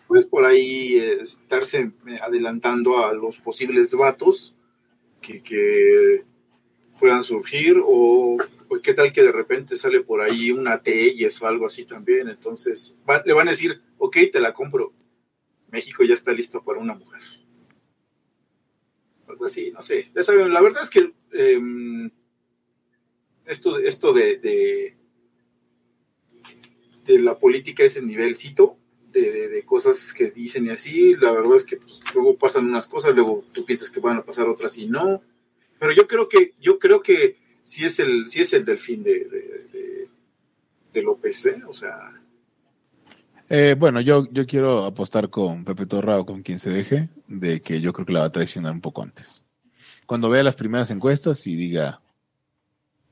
[0.07, 4.55] pues por ahí eh, estarse eh, adelantando a los posibles vatos
[5.21, 6.23] que, que
[6.99, 8.37] puedan surgir o,
[8.69, 12.27] o qué tal que de repente sale por ahí una Telles o algo así también,
[12.29, 14.91] entonces le van a decir, ok, te la compro,
[15.71, 17.21] México ya está listo para una mujer.
[19.27, 22.09] Algo así, no sé, ya saben, la verdad es que em,
[23.45, 24.95] esto, esto de- de
[27.05, 28.77] de la política ese nivelcito
[29.11, 31.15] de, de- de cosas que dicen y así.
[31.15, 34.23] La verdad es que pues, luego pasan unas cosas, luego tú piensas que van a
[34.23, 35.23] pasar otras y no.
[35.79, 39.13] Pero yo creo que, yo creo que sí es el, sí es el delfín de,
[39.25, 40.09] de, de-
[40.93, 41.61] de López, ¿eh?
[41.67, 41.97] O sea,
[43.49, 47.61] Eh, bueno, yo, yo quiero apostar con Pepe Torra o con quien se deje, de
[47.61, 49.43] que yo creo que la va a traicionar un poco antes.
[50.05, 52.01] Cuando vea las primeras encuestas y diga,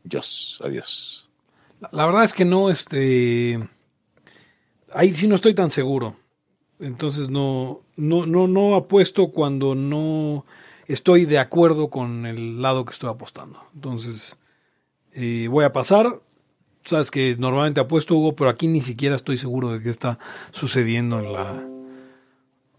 [0.04, 1.30] Dios, adiós.
[1.80, 3.60] La, la verdad es que no, este.
[4.94, 6.18] Ahí sí no estoy tan seguro.
[6.80, 10.46] Entonces no, no, no, no apuesto cuando no
[10.88, 13.60] estoy de acuerdo con el lado que estoy apostando.
[13.76, 14.38] Entonces,
[15.14, 16.22] eh, voy a pasar.
[16.84, 20.18] Sabes que normalmente apuesto Hugo, pero aquí ni siquiera estoy seguro de qué está
[20.52, 21.68] sucediendo en la.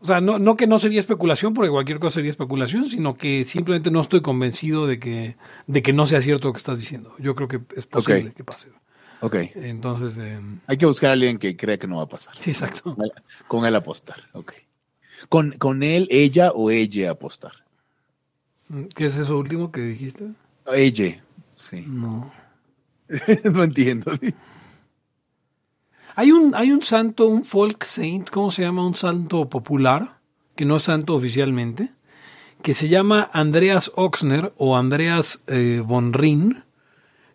[0.01, 3.44] O sea, no, no que no sería especulación, porque cualquier cosa sería especulación, sino que
[3.44, 7.12] simplemente no estoy convencido de que, de que no sea cierto lo que estás diciendo.
[7.18, 8.68] Yo creo que es posible que pase.
[9.21, 9.35] Ok.
[9.57, 12.33] Entonces, eh, Hay que buscar a alguien que crea que no va a pasar.
[12.38, 12.94] sí, exacto.
[12.94, 13.12] Con él-
[13.49, 14.23] Con él apostar.
[14.35, 14.53] Ok.
[15.29, 17.53] Con, con él, ella o ella apostar.
[18.95, 20.33] ¿Qué es eso último que dijiste?
[20.73, 21.23] Ella.
[21.57, 21.85] Sí.
[21.87, 22.31] No.
[23.45, 24.13] no entiendo.
[26.15, 28.87] Hay un, hay un santo, un folk saint, ¿cómo se llama?
[28.87, 30.19] Un santo popular,
[30.57, 31.91] que no es santo oficialmente,
[32.63, 36.65] que se llama Andreas Oxner o Andreas eh, von Rhin,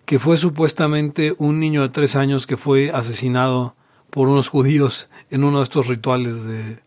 [0.05, 3.75] que fue supuestamente un niño de tres años que fue asesinado
[4.09, 6.79] por unos judíos en uno de estos rituales de,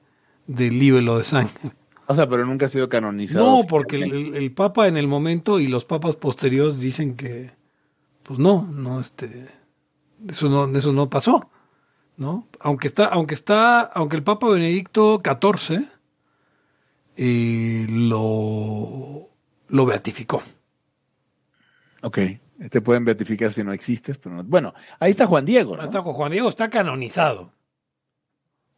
[0.46, 1.72] de líbelo de sangre.
[2.06, 3.44] O sea, pero nunca ha sido canonizado.
[3.44, 7.50] No, porque el, Papa en el momento y los papas posteriores dicen que,
[8.22, 9.48] pues no, no, este,
[10.28, 11.50] eso no, eso no pasó,
[12.16, 12.46] ¿no?
[12.60, 15.84] Aunque está, aunque está, aunque el Papa Benedicto XIV
[17.16, 19.28] eh, lo,
[19.68, 20.42] lo beatificó.
[22.02, 22.18] Ok.
[22.70, 24.44] Te pueden beatificar si no existes, pero no.
[24.44, 25.82] Bueno, ahí está Juan Diego, ¿no?
[25.82, 27.52] Hasta Juan Diego está canonizado.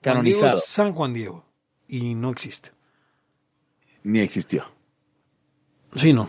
[0.03, 0.59] Juan Diego Canonizado.
[0.59, 1.45] es San Juan Diego
[1.87, 2.71] y no existe.
[4.03, 4.65] Ni existió.
[5.95, 6.29] Sí, no.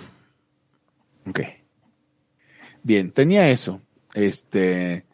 [1.27, 1.41] Ok.
[2.83, 3.81] Bien, tenía eso.
[4.13, 5.05] Este.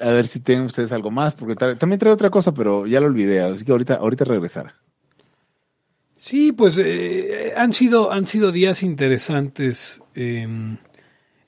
[0.00, 3.00] A ver si tienen ustedes algo más, porque ta- también trae otra cosa, pero ya
[3.00, 4.74] lo olvidé, así que ahorita, ahorita regresará.
[6.16, 10.42] Sí, pues eh, han sido han sido días interesantes eh,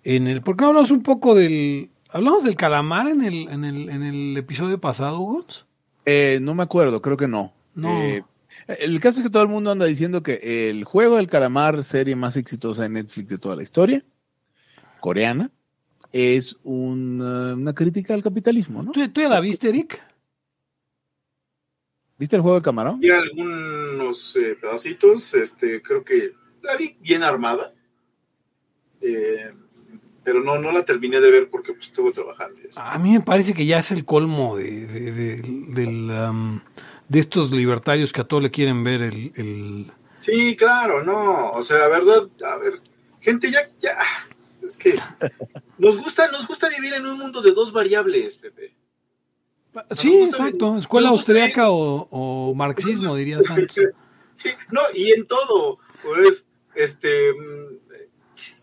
[0.05, 0.43] en el.
[0.43, 4.37] ¿Por qué hablamos un poco del hablamos del calamar en el en el en el
[4.37, 5.47] episodio pasado, Hugo?
[6.05, 7.53] Eh, no me acuerdo, creo que no.
[7.75, 7.89] No.
[8.69, 11.83] Eh, el caso es que todo el mundo anda diciendo que el juego del calamar,
[11.85, 14.05] serie más exitosa de Netflix de toda la historia,
[15.01, 15.51] coreana,
[16.13, 18.93] es una, una crítica al capitalismo, ¿no?
[18.93, 20.03] ¿Tú, tú ya la viste, Eric?
[22.19, 22.99] ¿Viste el juego del camarón?
[23.03, 27.75] Y algunos eh, pedacitos, este, creo que la vi bien armada.
[29.03, 29.53] Eh,
[30.25, 32.59] pero no, no la terminé de ver porque pues, estuve trabajando.
[32.65, 32.81] y eso.
[32.81, 36.61] A mí me parece que ya es el colmo de de, de- del, um,
[37.09, 41.51] de estos libertarios que a todo le quieren ver el, el- Sí, claro, no.
[41.53, 42.81] O sea, la verdad, a ver,
[43.21, 43.99] gente, ya, ya.
[44.67, 44.99] Es que
[45.79, 48.75] nos gusta, nos gusta vivir en un mundo de dos variables, Pepe.
[49.91, 50.79] Sí, Me gusta exacto.
[50.79, 53.77] Escuela austriaca o, o marxismo, diría Santos.
[54.33, 57.79] Sí, no, y en todo, pues, este, mm,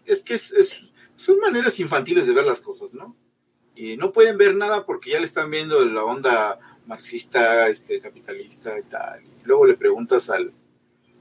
[0.05, 3.15] es que es, es- son maneras infantiles de ver las cosas, ¿no?
[3.75, 8.77] Y no pueden ver nada porque ya le están viendo la onda marxista, este, capitalista
[8.79, 9.21] y tal.
[9.23, 10.51] Y luego le preguntas al,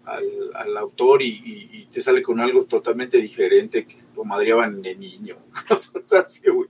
[0.04, 5.36] al, autor y, te sale con algo totalmente diferente que lo madreaban de niño.
[5.68, 6.68] Cosas así, güey.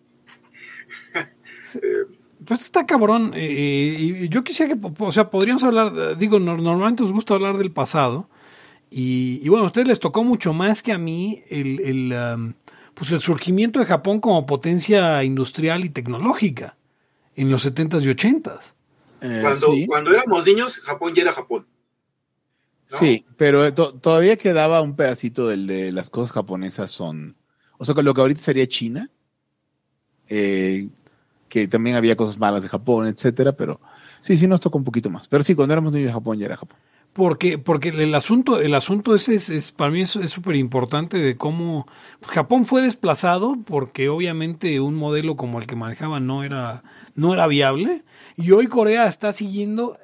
[2.45, 3.33] Pues está cabrón.
[3.37, 7.71] y yo quisiera que, o sea, podríamos hablar, digo, no- normalmente nos gusta hablar del
[7.71, 8.29] pasado.
[8.91, 12.53] Y, y bueno, a ustedes les tocó mucho más que a mí el, el, um,
[12.95, 16.77] pues el surgimiento de Japón como potencia industrial y tecnológica
[17.35, 18.75] en los 70s y 80s.
[19.23, 19.87] Eh, cuando, sí.
[19.87, 21.67] cuando éramos niños, Japón ya era Japón.
[22.91, 22.99] ¿no?
[22.99, 27.37] Sí, pero to- todavía quedaba un pedacito del de las cosas japonesas son,
[27.79, 29.09] o sea, lo que ahorita sería China,
[30.29, 30.89] eh,
[31.49, 33.81] que también había cosas malas de Japón, etcétera, pero
[34.21, 35.29] sí, sí nos tocó un poquito más.
[35.29, 36.79] Pero sí, cuando éramos niños Japón ya era Japón.
[37.15, 41.37] Porque, porque el asunto, el asunto ese es, es- para mí es súper importante de
[41.37, 41.87] cómo
[42.27, 46.83] Japón fue desplazado porque obviamente un modelo como el que manejaban no era,
[47.15, 48.03] no era viable.
[48.37, 49.99] Y hoy Corea está siguiendo,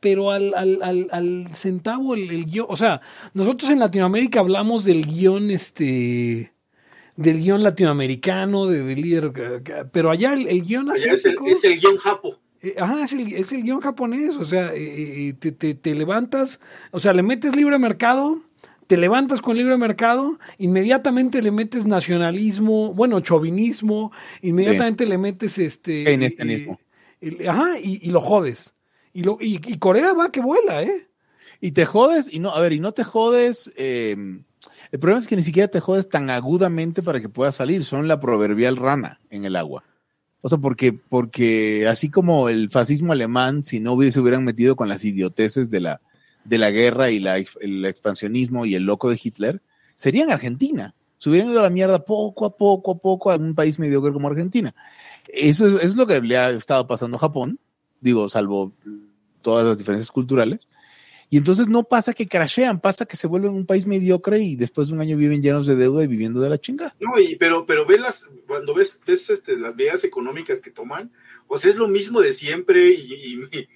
[0.00, 2.66] pero al, al, al, al centavo el, el guion.
[2.68, 3.00] O sea,
[3.32, 6.52] nosotros en Latinoamérica hablamos del guion, este,
[7.14, 9.32] del guion latinoamericano, de- del líder,
[9.92, 11.46] pero allá el, el guion Allá es el, asiático.
[11.46, 12.40] es el guion japo.
[12.64, 15.94] Eh, Ajá, es el, es el guion japonés, o sea, eh, eh, te, te- te
[15.94, 16.60] levantas,
[16.92, 18.40] o sea, le metes libre mercado,
[18.86, 26.04] te levantas con libre mercado, inmediatamente le metes nacionalismo, bueno, chauvinismo, inmediatamente le metes este...
[27.20, 28.74] Eh, ajá, y, y lo jodes.
[29.12, 31.08] Y, lo, y, y Corea va que vuela, ¿eh?
[31.60, 34.16] Y te jodes, y no, a ver, y no te jodes, eh,
[34.90, 38.08] el problema es que ni siquiera te jodes tan agudamente para que puedas salir, son
[38.08, 39.84] la proverbial rana en el agua.
[40.46, 44.76] O sea, porque, porque así como el fascismo alemán, si no hubiese, se hubieran metido
[44.76, 46.02] con las idioteces de la,
[46.44, 49.62] de la guerra y la, el expansionismo y el loco de Hitler,
[49.94, 50.94] serían Argentina.
[51.16, 54.12] Se hubieran ido a la mierda poco a poco a poco a un país mediocre
[54.12, 54.74] como Argentina.
[55.28, 57.58] Eso es, eso es lo que le ha estado pasando a Japón,
[58.02, 58.74] digo, salvo
[59.40, 60.68] todas las diferencias culturales.
[61.30, 64.88] Y entonces no pasa que crashean, pasa que se vuelven un país mediocre y después
[64.88, 66.94] de un año viven llenos de deuda y viviendo de la chingada.
[67.00, 71.10] No, y, pero, pero ves las, cuando ves, ves este, las medidas económicas que toman,
[71.46, 73.68] o sea, es lo mismo de siempre y, y,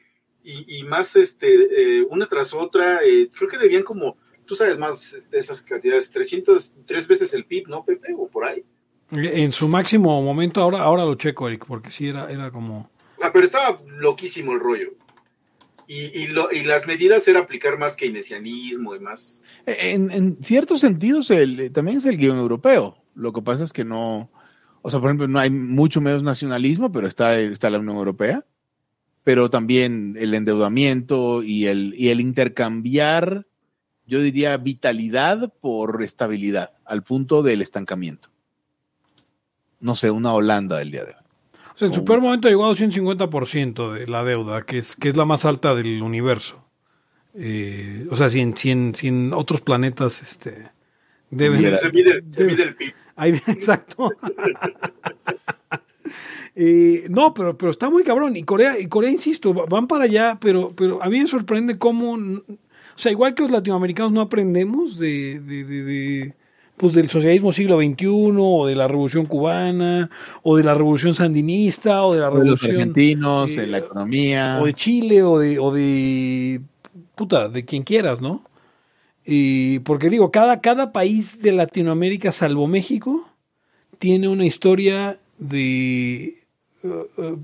[0.44, 3.00] y, y más este, eh, una tras otra.
[3.04, 7.44] eh, creo que debían como, tú sabes más de esas cantidades, 300, tres veces el
[7.44, 8.14] PIB, ¿no, Pepe?
[8.16, 8.64] O por ahí.
[9.10, 12.90] En su máximo momento, ahora, ahora lo checo, Eric, porque sí era, era como.
[13.16, 14.92] O sea, pero estaba loquísimo el rollo.
[15.90, 19.42] Y, y, lo, y las medidas era aplicar más keynesianismo y más.
[19.64, 23.02] En, en ciertos sentidos, el, también es el guion europeo.
[23.14, 24.30] Lo que pasa es que no,
[24.82, 28.44] o sea, por ejemplo, no hay mucho menos nacionalismo, pero está, está la Unión Europea.
[29.24, 33.46] Pero también el endeudamiento y el, y el intercambiar,
[34.06, 38.30] yo diría, vitalidad por estabilidad, al punto del estancamiento.
[39.80, 41.27] No sé, una Holanda del día de hoy.
[41.78, 45.08] O sea, en su peor momento llegó a 250% de la deuda, que es, que
[45.08, 46.64] es la más alta del universo.
[47.34, 50.72] Eh, o sea, si en, si, en, si en otros planetas este,
[51.30, 51.60] deben...
[51.60, 52.92] Se, se, mide, se mide el PIB.
[53.14, 54.10] Ahí, exacto.
[56.56, 58.36] eh, no, pero, pero está muy cabrón.
[58.36, 62.14] Y Corea, y Corea, insisto, van para allá, pero, pero a mí me sorprende cómo...
[62.14, 62.42] O
[62.96, 66.34] sea, igual que los latinoamericanos no aprendemos de, de, de, de
[66.78, 68.06] pues del socialismo siglo XXI,
[68.38, 70.08] o de la revolución cubana,
[70.42, 72.70] o de la revolución sandinista, o de la revolución...
[72.70, 74.58] De los argentinos, eh, en la economía.
[74.62, 76.60] O de Chile, o de, o de...
[77.14, 78.44] puta, de quien quieras, ¿no?
[79.26, 83.28] Y porque digo, cada, cada país de Latinoamérica, salvo México,
[83.98, 86.34] tiene una historia de...
[86.82, 87.42] Uh, uh,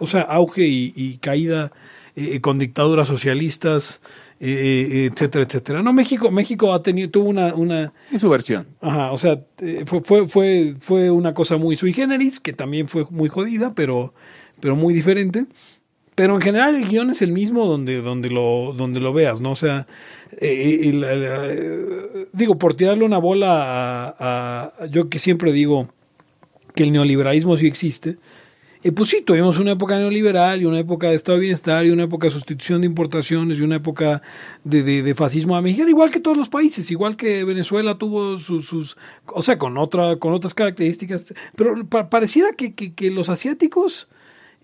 [0.00, 1.70] o sea, auge y, y caída
[2.14, 4.02] eh, con dictaduras socialistas,
[4.44, 5.82] eh, etcétera, etcétera.
[5.82, 8.66] No, México, México ha tenido, tuvo una, una y su versión.
[8.80, 12.88] Ajá, o sea, eh, fue, fue, fue, fue una cosa muy sui generis, que también
[12.88, 14.14] fue muy jodida, pero,
[14.58, 15.46] pero muy diferente.
[16.16, 19.52] Pero en general el guion es el mismo donde, donde, lo, donde lo veas, ¿no?
[19.52, 19.86] O sea,
[20.38, 25.88] eh, el, el, digo, por tirarle una bola a, a, yo que siempre digo
[26.74, 28.16] que el neoliberalismo sí existe,
[28.84, 31.90] eh, pues sí, tuvimos una época neoliberal y una época de estado de bienestar y
[31.90, 34.22] una época de sustitución de importaciones y una época
[34.64, 38.96] de, de, fascismo mexicano, igual que todos los países, igual que Venezuela tuvo sus, sus
[39.26, 44.08] o sea, con, otra, con otras características, pero pa pareciera que, que, los asiáticos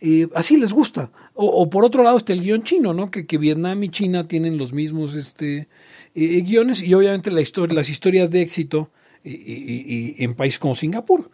[0.00, 1.12] eh, así les gusta.
[1.34, 3.12] O, por otro lado está el guion chino, ¿no?
[3.12, 5.68] Que, que Vietnam y China tienen los mismos este,
[6.16, 8.90] eh, guiones y obviamente la historia, las historias de éxito
[9.22, 11.30] en países como Singapur.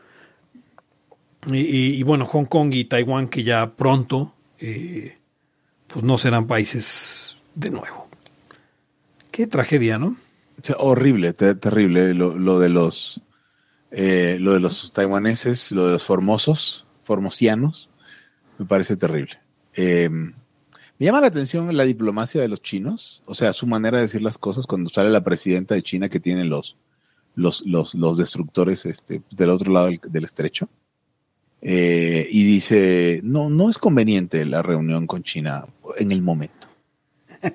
[1.47, 5.18] Y, bueno, Hong Kong y Taiwán que ya pronto eh,
[5.86, 8.09] pues no serán países de nuevo.
[9.30, 10.16] Qué tragedia, ¿no?
[10.78, 13.20] Horrible, ter terrible lo, lo, de los
[13.90, 17.90] eh, lo de los taiwaneses, lo de los formosos, formosianos,
[18.59, 19.38] me parece terrible.
[19.74, 24.05] Eh, me llama la atención la diplomacia de los chinos, o sea, su manera de
[24.05, 26.76] decir las cosas cuando sale la presidenta de China que tiene los
[27.34, 30.68] los, los, los destructores este, del otro lado del estrecho.
[31.67, 35.67] Eh, y dice, no, no es conveniente la reunión con China
[35.99, 36.69] en el momento.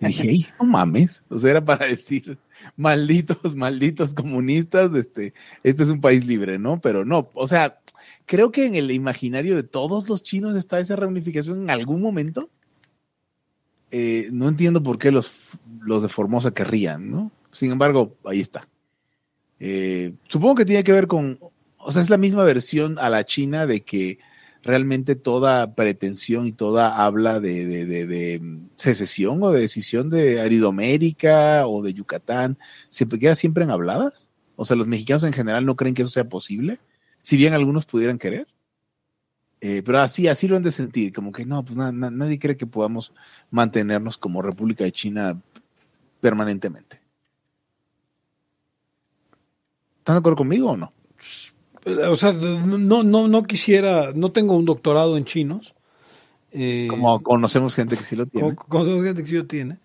[0.02, 2.40] Y dije, no mames, o sea, era para decir,
[2.76, 5.34] malditos, malditos comunistas, este,
[5.64, 6.82] este es un país libre, ¿no?
[6.82, 7.80] Pero no, o sea,
[8.26, 12.50] creo que en el imaginario de todos los chinos está esa reunificación en algún momento.
[13.92, 15.32] Eh, no entiendo por qué los,
[15.82, 17.32] los de Formosa querrían, ¿no?
[17.52, 18.68] Sin embargo, ahí está.
[19.60, 21.40] Eh, supongo que tiene que ver con
[21.90, 24.20] o sea, es la misma versión a la China de que
[24.62, 31.82] realmente toda pretensión y toda habla de, de secesión o de decisión de Aridomérica o
[31.82, 32.60] de Yucatán
[32.90, 34.30] se queda siempre en habladas.
[34.56, 36.80] O sea, los mexicanos en general no creen que eso sea posible,
[37.24, 38.46] si bien algunos pudieran querer.
[39.60, 42.38] Eh, pero así, así lo han de sentir, como que no, pues na, na, nadie
[42.38, 43.14] cree que podamos
[43.50, 45.42] mantenernos como República de China
[46.22, 47.02] permanentemente.
[49.98, 50.94] ¿Están de acuerdo conmigo o no?
[51.86, 55.76] O sea, no, no, no quisiera, no tengo un doctorado en chinos.
[56.52, 58.56] Eh, Como conocemos gente que sí lo tiene.
[58.56, 59.78] Conocemos gente que sí lo tiene.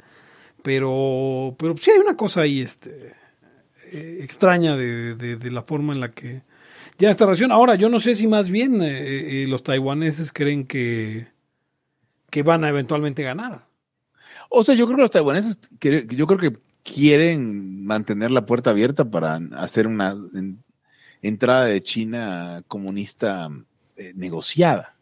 [0.62, 3.12] Pero, pero sí hay una cosa ahí este,
[3.92, 6.42] eh, extraña de, de, de, la forma en la que
[6.96, 7.52] ya esta relación.
[7.52, 11.26] Ahora, yo no sé si más bien eh los taiwaneses creen que,
[12.30, 13.66] que van a eventualmente ganar.
[14.48, 19.04] O sea, yo creo que los taiwaneses, yo creo que quieren mantener la puerta abierta
[19.10, 20.16] para hacer una
[21.28, 23.48] entrada de China comunista
[23.96, 24.96] eh, negociada.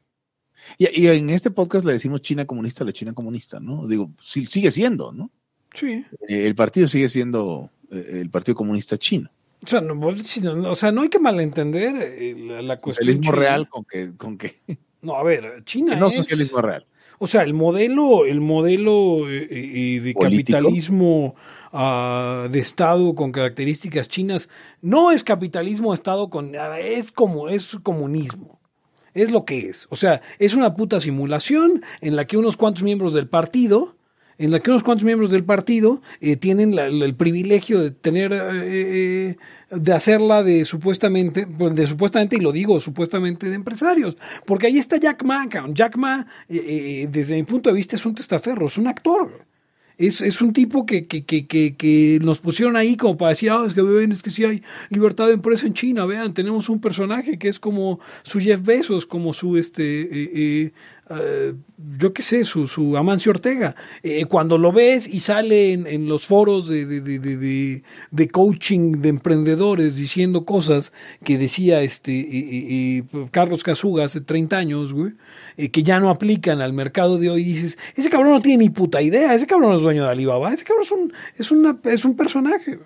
[0.79, 3.89] Y, y, en este podcast le decimos China comunista a la China comunista, ¿no?
[3.89, 5.31] Digo, sí, sigue siendo, ¿no?
[5.75, 6.05] Sí.
[6.29, 9.31] Eh, el partido sigue siendo eh, el Partido Comunista Chino.
[9.65, 11.93] O sea, no, o sea, no hay que malentender
[12.37, 13.07] la, la cuestión.
[13.07, 13.37] Socialismo china.
[13.37, 14.61] real con que, con que.
[15.03, 16.15] No, a ver, China no es.
[16.15, 16.87] socialismo real.
[17.25, 20.21] O sea, el modelo, el modelo eh, eh, de ¿Político?
[20.59, 21.37] capitalismo
[21.73, 24.49] ah, de Estado con características chinas
[24.81, 28.59] no es capitalismo de Estado con es como es comunismo.
[29.15, 29.87] Es lo que es.
[29.91, 33.95] O sea, es una puta simulación en la que unos cuantos miembros del partido,
[34.39, 37.93] en la que unos cuantos miembros del partido eh, tienen la- la- el privilegio de
[37.93, 39.37] tener, eh, eh,
[39.73, 44.17] de hacerla de supuestamente, pues, de supuestamente, y lo digo supuestamente de empresarios,
[44.47, 45.49] porque ahí está Jack Ma.
[45.69, 49.47] Jack Ma, eh, eh, desde mi punto de vista, es un testaferro, es un actor.
[49.99, 53.51] Es, es un tipo que, que, que, que, que nos pusieron ahí como para decir,
[53.51, 56.69] ah, es que ven, es que sí hay libertad de empresa en China, vean, tenemos
[56.69, 60.73] un personaje que es como su Jeff Bezos, como su, este, eh, eh,
[61.11, 61.55] eh,
[61.99, 63.75] yo qué sé, su, su Amancio Ortega.
[64.03, 69.97] Eh, cuando lo ves y sale en, los foros de, de, de, coaching de emprendedores
[69.97, 70.93] diciendo cosas
[71.25, 75.13] que decía este eh, eh, Carlos Casuga hace 30 años, güey,
[75.71, 79.03] que ya no aplican al mercado de hoy, dices, ese cabrón no tiene ni puta
[79.03, 82.05] idea, ese cabrón no es dueño de Alibaba, ese cabrón es un, es una, es
[82.05, 82.79] un personaje.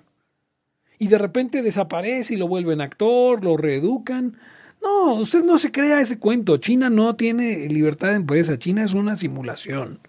[0.98, 4.38] Y de repente desaparece y lo vuelven actor, lo reeducan.
[4.82, 6.56] No, usted no se crea ese cuento.
[6.58, 8.58] China no tiene libertad de empresa.
[8.58, 10.00] China es una simulación.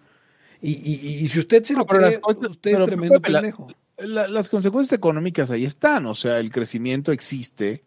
[0.62, 3.68] Y, y- y si usted se lo Pero cree, cosas- usted es tremendo la- pendejo.
[3.98, 7.84] la- las consecuencias económicas ahí están, o sea, el crecimiento existe,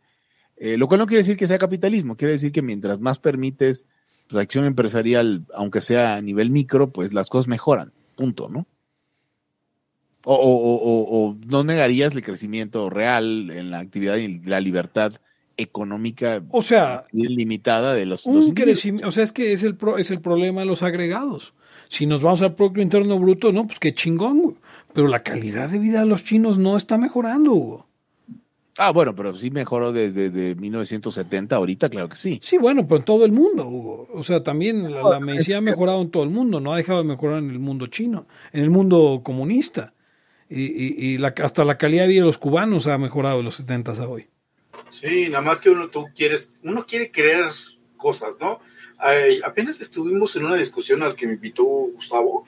[0.57, 3.87] eh, lo cual no quiere decir que sea capitalismo, quiere decir que mientras más permites
[4.29, 8.67] la acción empresarial, aunque sea a nivel micro, pues las cosas mejoran, punto, ¿no?
[10.25, 15.15] O- o- o- o no negarías el crecimiento real en la actividad y la libertad
[15.61, 19.99] económica O sea, limitada de los, un crecimiento, o sea, es que es el, pro-
[19.99, 21.55] es el problema de los agregados.
[21.89, 24.57] Si nos vamos al Producto Interno Bruto, no, pues qué chingón, güey.
[24.93, 27.87] Pero la calidad de vida de los chinos no está mejorando, Hugo.
[28.79, 32.39] Ah, bueno, pero sí mejoró desde de 1970, ahorita claro que sí.
[32.43, 34.09] Sí, bueno, pero en todo el mundo, Hugo.
[34.15, 37.01] O sea, también la, la medicina ha mejorado en todo el mundo, no ha dejado
[37.03, 39.93] de mejorar en el mundo chino, en el mundo comunista.
[40.49, 43.43] Y, y- y la- hasta la calidad de vida de los cubanos ha mejorado de
[43.45, 44.27] los 70 a hoy.
[44.91, 47.47] Sí, nada más que uno tú quieres, uno quiere creer
[47.97, 48.61] cosas, ¿no?
[48.99, 52.47] Ay, apenas estuvimos en una discusión al que me invitó Gustavo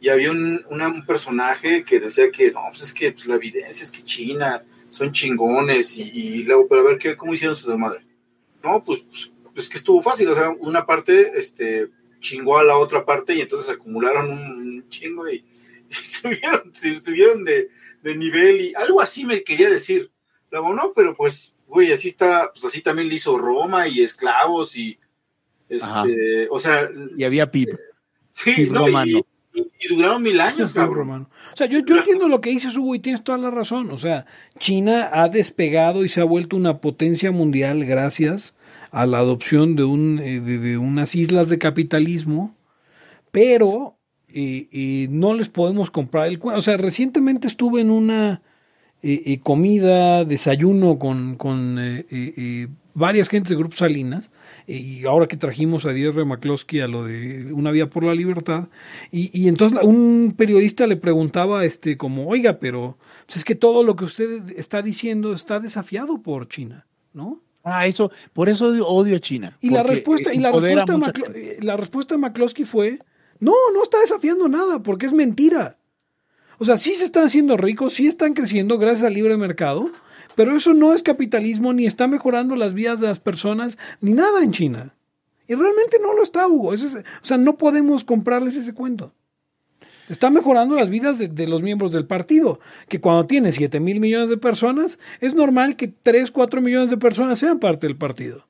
[0.00, 3.36] y había un, una- un personaje que decía que no, pues es que pues, la
[3.36, 7.54] evidencia es que China son chingones y, y luego, pero a ver ¿qué, cómo hicieron
[7.56, 8.00] sus desmadre.
[8.62, 11.88] No, pues, pues, pues que estuvo fácil, o sea, una parte este,
[12.20, 15.44] chingó a la otra parte y entonces acumularon un, chingo y,
[15.90, 17.68] y subieron, subieron de,
[18.02, 20.10] de nivel y algo así me quería decir.
[20.50, 24.76] Luego, no, pero pues, güey, así está, pues así también le hizo Roma y esclavos
[24.76, 24.98] y,
[25.80, 26.04] Ajá.
[26.06, 27.68] este, o sea, Y había PIB.
[28.30, 29.06] sí, y no, romano.
[29.10, 29.24] y, y-
[29.82, 30.98] y duraron mil años, Sí, cabrón.
[30.98, 31.30] Romano.
[31.52, 33.90] O sea, yo, yo entiendo lo que dices, Hugo, y tienes toda la razón.
[33.90, 34.26] O sea,
[34.58, 38.54] China ha despegado y se ha vuelto una potencia mundial gracias
[38.92, 42.54] a la adopción de, un, eh, de, de unas islas de capitalismo,
[43.32, 43.96] pero
[44.28, 46.58] eh, eh, no les podemos comprar el cuento.
[46.58, 48.42] O sea, recientemente estuve en una
[49.02, 54.30] eh, comida, desayuno con, con eh, varias gentes de Grupo Salinas,
[54.66, 58.68] y ahora que trajimos a Díaz McCloskey a lo de Una Vía por la Libertad,
[59.10, 63.82] y, y entonces un periodista le preguntaba, este, como, oiga, pero pues es que todo
[63.84, 67.40] lo que usted está diciendo está desafiado por China, ¿no?
[67.62, 69.56] Ah, eso, por eso odio, odio a China.
[69.60, 72.98] Y la respuesta, y la respuesta, mucha eh, la respuesta de McCloskey fue,
[73.38, 75.76] no, no está desafiando nada, porque es mentira.
[76.62, 79.90] O sea, sí se están haciendo ricos, sí están creciendo gracias al libre mercado,
[80.36, 84.44] pero eso no es capitalismo, ni está mejorando las vidas de las personas, ni nada
[84.44, 84.94] en China.
[85.48, 86.74] Y realmente no lo está, Hugo.
[86.74, 89.12] Es- o sea, no podemos comprarles ese cuento.
[90.10, 93.98] Está mejorando las vidas de, de los miembros del partido, que cuando tiene 7 mil
[93.98, 98.46] millones de personas, es normal que 3, 4 millones de personas sean parte del partido.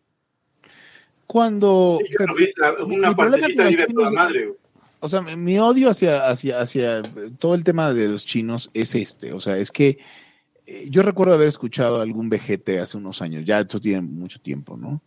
[1.26, 4.54] Cuando Sí, yo lo vi, la- mi- una partecita vive a toda madre.
[5.00, 7.02] O sea, mi- odio hacia, hacia, hacia
[7.38, 9.32] todo el tema de los chinos es este.
[9.32, 9.98] O sea, es que
[10.66, 14.76] eh, yo recuerdo haber escuchado algún vejete hace unos años, ya esto tiene mucho tiempo,
[14.76, 15.02] ¿no?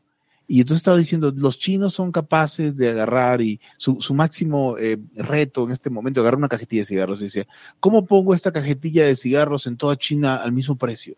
[0.45, 4.97] Y entonces estaba diciendo, los chinos son capaces de agarrar y su, su máximo eh,
[5.15, 7.47] reto en este momento, agarrar una cajetilla de cigarros y decía,
[7.79, 11.15] ¿cómo pongo esta cajetilla de cigarros en toda China al mismo precio?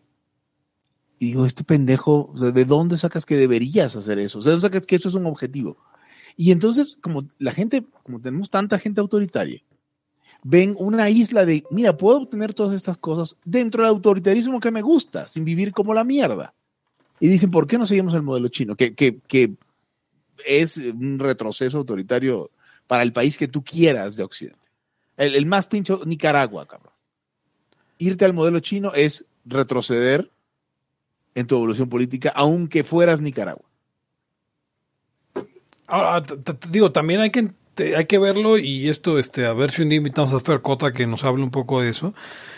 [1.18, 4.38] Y digo, este pendejo, o sea, ¿de dónde sacas que deberías hacer eso?
[4.38, 5.76] O sea, ¿de dónde sacas que eso es un objetivo?
[6.36, 9.62] Y entonces, como la gente, como tenemos tanta gente autoritaria,
[10.42, 14.82] ven una isla de, mira, puedo obtener todas estas cosas dentro del autoritarismo que me
[14.82, 16.54] gusta, sin vivir como la mierda.
[17.18, 18.76] Y dicen, ¿por qué no seguimos el modelo chino?
[18.76, 19.54] Que, que, que
[20.44, 22.50] es un retroceso autoritario
[22.86, 24.60] para el país que tú quieras de Occidente.
[25.16, 26.92] El, el más pincho, Nicaragua, cabrón.
[27.98, 30.30] Irte al modelo chino es retroceder
[31.34, 33.64] en tu evolución política, aunque fueras Nicaragua.
[35.88, 36.24] Ahora,
[36.70, 39.90] digo, también hay que te- hay que verlo y esto, este, a ver si un
[39.90, 42.14] día invitamos a Fer Cota que nos hable un poco de eso.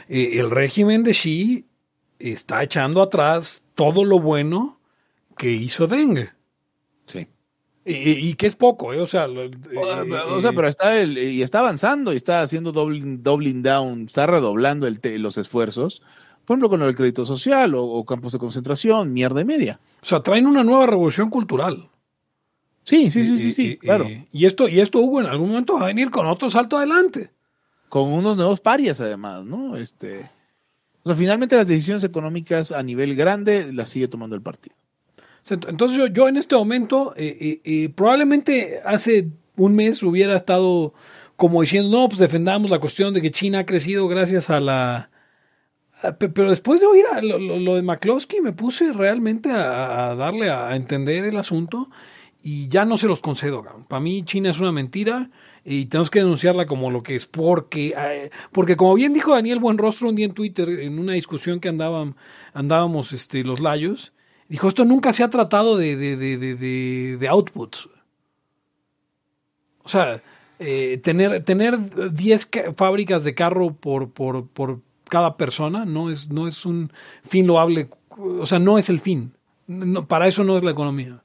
[0.08, 1.66] Eh, el régimen de Xi
[2.18, 4.78] está echando atrás todo lo bueno
[5.36, 6.28] que hizo Deng.
[7.06, 7.26] Sí.
[7.84, 9.00] Y, que es poco, ¿eh?
[9.00, 9.50] O sea, lo- eh,
[10.28, 14.02] o sea, eh, pero está el, y está avanzando y está haciendo doubling, doubling down,
[14.06, 16.02] está redoblando el los esfuerzos.
[16.44, 19.80] Por ejemplo, con el crédito social o, o campos de concentración, mierda y media.
[20.02, 21.88] o sea, traen una nueva revolución cultural.
[22.88, 24.08] Sí, sí, sí, Y- sí, sí, y- claro.
[24.08, 26.76] Y, y esto, y esto, Hugo, en algún momento va a venir con otro salto
[26.78, 27.30] adelante.
[27.88, 29.76] Con unos nuevos parias, además, ¿no?
[29.76, 30.20] Este,
[31.02, 34.74] o sea, finalmente las decisiones económicas a nivel grande las sigue tomando el partido.
[35.50, 40.92] Entonces yo, yo en este momento, eh, eh, eh, probablemente hace un mes hubiera estado
[41.36, 45.10] como diciendo, no, pues defendamos la cuestión de que China ha crecido gracias a la...
[46.18, 50.14] Pero después de oír a lo, lo- lo de McCloskey me puse realmente a, a
[50.14, 51.90] darle a entender el asunto
[52.42, 53.64] y ya no se los concedo.
[53.88, 55.30] Para mí China es una mentira
[55.64, 59.58] y tenemos que denunciarla como lo que es porque eh, porque como bien dijo Daniel
[59.58, 62.14] Buenrostro un día en Twitter en una discusión que andaban
[62.54, 64.12] andábamos este los layos
[64.48, 67.88] dijo esto nunca se ha tratado de de, de, de, de- outputs
[69.84, 70.22] o sea
[70.60, 76.30] eh, tener tener 10 ca- fábricas de carro por, por, por cada persona no es
[76.30, 79.34] no es un fin loable o sea no es el fin.
[79.66, 81.22] No, para eso no es la economía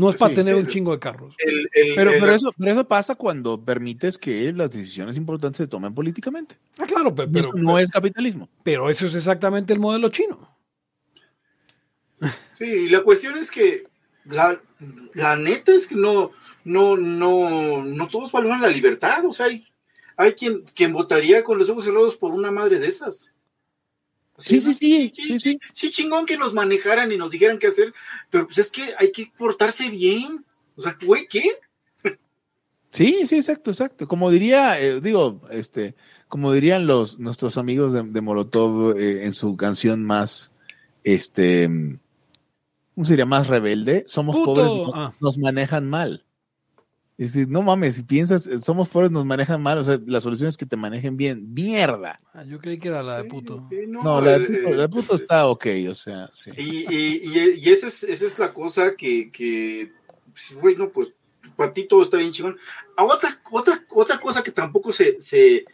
[0.00, 0.60] no es para Sí, tener sí.
[0.60, 4.16] un chingo de carros El- el- Pero, el- pero, eso, pero eso pasa cuando permites
[4.18, 6.56] que las decisiones importantes se tomen políticamente.
[6.78, 8.48] ah, claro pero, eso no es capitalismo.
[8.62, 10.38] pero eso es exactamente el modelo chino
[12.54, 13.84] Sí, y la cuestión es que
[14.24, 14.60] la,
[15.14, 16.30] la neta es que no,
[16.64, 19.24] no, no, no todos valoran la libertad.
[19.24, 19.64] O sea, hay,
[20.16, 23.34] hay quien, quien votaría con los ojos cerrados por una madre de esas.
[24.40, 25.58] Sí, sí, sí, sí, sí.
[25.72, 27.92] Sí, chingón que nos manejaran y nos dijeran qué hacer,
[28.30, 30.44] pero pues es que hay que portarse bien.
[30.76, 31.42] O sea, güey, ¿qué?
[32.92, 34.08] Sí, sí, exacto, exacto.
[34.08, 35.94] Como diría, eh, digo, este,
[36.26, 40.50] como dirían los nuestros amigos de, de Molotov eh, en su canción más,
[41.04, 41.68] este,
[42.94, 43.26] ¿cómo sería?
[43.26, 44.04] Más rebelde.
[44.08, 44.54] Somos Puto.
[44.54, 45.12] pobres, Ah.
[45.20, 46.24] nos manejan mal.
[47.20, 50.22] Es decir, no mames, si piensas, eh, somos pobres, nos manejan mal, o sea, la
[50.22, 51.52] solución es que te manejen bien.
[51.52, 52.18] ¡Mierda!
[52.32, 53.66] Ah, yo creí que era la de puto.
[53.68, 56.30] Sí, sí, No, la de el- puto, el- la de puto está ok, o sea,
[56.32, 56.50] sí.
[56.56, 59.92] Y, y, y, y esa, es, esa es la cosa que, que
[60.32, 61.12] pues, bueno, pues
[61.56, 62.56] para ti todo está bien chingón.
[62.96, 65.66] A otra, otra, otra cosa que tampoco se, se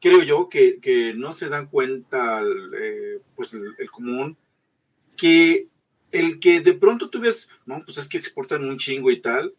[0.00, 4.36] creo yo, que, que no se dan cuenta el, eh, pues el, el común,
[5.16, 5.66] que
[6.12, 9.52] el que de pronto tú ves, no, pues es que exportan un chingo y tal.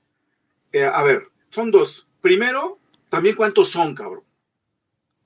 [0.72, 2.08] Eh, a ver, son dos.
[2.22, 2.80] Primero,
[3.10, 4.24] también cuántos son, cabrón.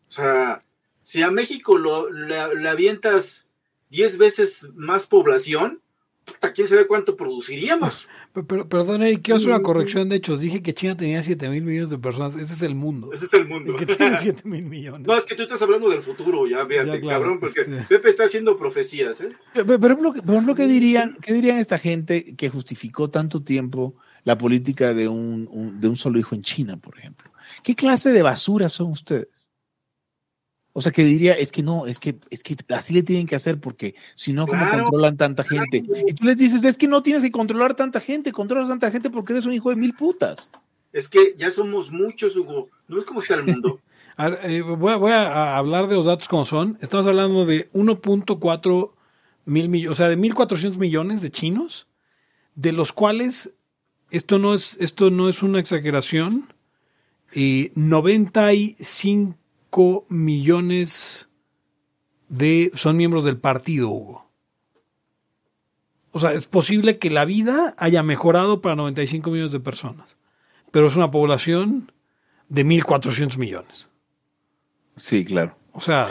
[0.09, 0.63] O sea,
[1.03, 3.47] si a México lo, le, le avientas
[3.89, 5.81] 10 veces más población,
[6.25, 8.07] puta, quién sabe cuánto produciríamos.
[8.33, 10.41] Pero, pero- perdón, Eric, quiero hacer una corrección de hechos.
[10.41, 12.35] Dije que China tenía 7 mil millones de personas.
[12.35, 13.11] Ese es el mundo.
[13.13, 13.71] Ese es el mundo.
[13.71, 15.07] El que tiene 7 mil millones.
[15.07, 17.85] No, es que tú estás hablando del futuro, ya, fíjate, Ya, claro, cabrón, porque este-
[17.89, 19.29] Pepe está haciendo profecías, ¿eh?
[19.53, 23.95] Pero, pero, pero, por ejemplo, ¿qué dirían, ¿qué dirían esta gente que justificó tanto tiempo
[24.27, 27.31] la política de un, un- de un solo hijo en China, por ejemplo?
[27.63, 29.29] ¿Qué clase de basura son ustedes?
[30.73, 33.37] O sea, que diría, es que no, es que, es que así le tienen que
[33.37, 34.83] hacer porque si no, ¿cómo Claro.
[34.83, 35.77] controlan tanta gente?
[36.07, 39.09] Y tú les dices, es que no tienes que controlar tanta gente, controlas tanta gente
[39.09, 40.51] porque eres un hijo de mil putas.
[40.91, 42.67] Es que ya somos muchos, Hugo.
[42.89, 43.79] ¿No ves cómo está el mundo?
[44.17, 46.77] A ver, eh, voy, a, voy a- a hablar de los datos como son.
[46.81, 48.91] Estamos hablando de 1.4
[49.45, 51.87] mil millones, o sea, de 1.400 millones de chinos,
[52.55, 53.53] de los cuales,
[54.11, 56.53] esto no es, esto no es una exageración,
[57.33, 61.29] eh, 95 millones
[62.29, 64.27] de, son miembros del partido, Hugo.
[66.11, 70.17] O sea, es posible que la vida haya mejorado para 95 millones de personas,
[70.71, 71.91] pero es una población
[72.49, 73.89] de 1.400 millones.
[74.95, 75.57] Sí, claro.
[75.73, 76.09] O sea,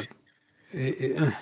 [0.73, 1.33] eh, eh,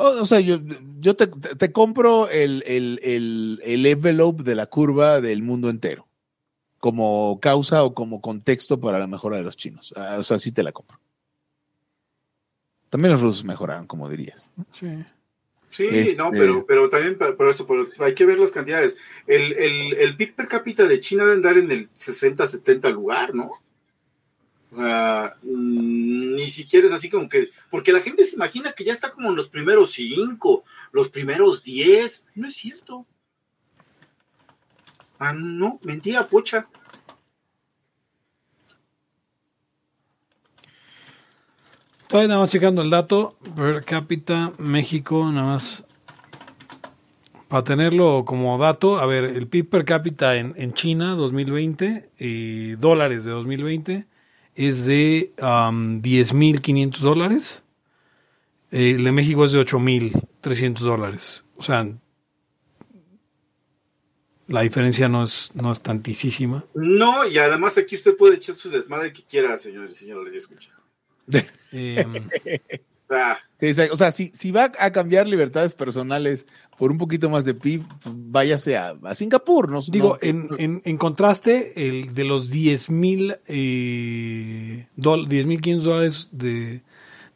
[0.00, 0.58] O, o sea, yo,
[1.00, 6.06] yo te, te- compro el, el, el, el envelope de la curva del mundo entero
[6.78, 9.92] como causa o como contexto para la mejora de los chinos.
[9.96, 11.00] Ah, o sea, sí te la compro.
[12.90, 14.50] También los rusos mejoraron, como dirías.
[14.72, 14.88] sí.
[15.70, 18.96] Sí, Este- no, pero, pero también por eso, pero hay que ver las cantidades.
[19.26, 23.50] El, el, el PIB per cápita de China debe andar en el 60-70 lugar, ¿no?
[24.70, 29.10] Mm, ni siquiera es así como que, porque la gente se imagina que ya está
[29.10, 33.06] como en los primeros cinco, los primeros diez, no es cierto.
[35.18, 36.68] Ah, no, mentira, pocha.
[42.08, 43.36] Todavía nada más checando el dato.
[43.54, 45.84] Per cápita, México, nada más
[47.48, 52.76] Para tenerlo como dato, a ver, el PIB per cápita en, en China 2020, eh,
[52.78, 54.06] dólares de 2020,
[54.58, 57.62] es de um, 10.500 dólares.
[58.72, 61.44] Eh, el de México es de 8.300 dólares.
[61.56, 61.86] O sea,
[64.48, 66.64] la diferencia no es, no es tantísima.
[66.74, 70.36] No, y además aquí usted puede echar su desmadre que quiera, señor y señora, le
[70.36, 70.72] escucha.
[71.72, 72.04] Eh,
[73.10, 76.46] Ah, Sí, o sea, si, si va a cambiar libertades personales
[76.78, 79.80] por un poquito más de PIB, váyase a, a Singapur, ¿no?
[79.88, 86.82] digo, No, en, en, en contraste, el de los 10.000 eh, dol- 10.500 dólares de,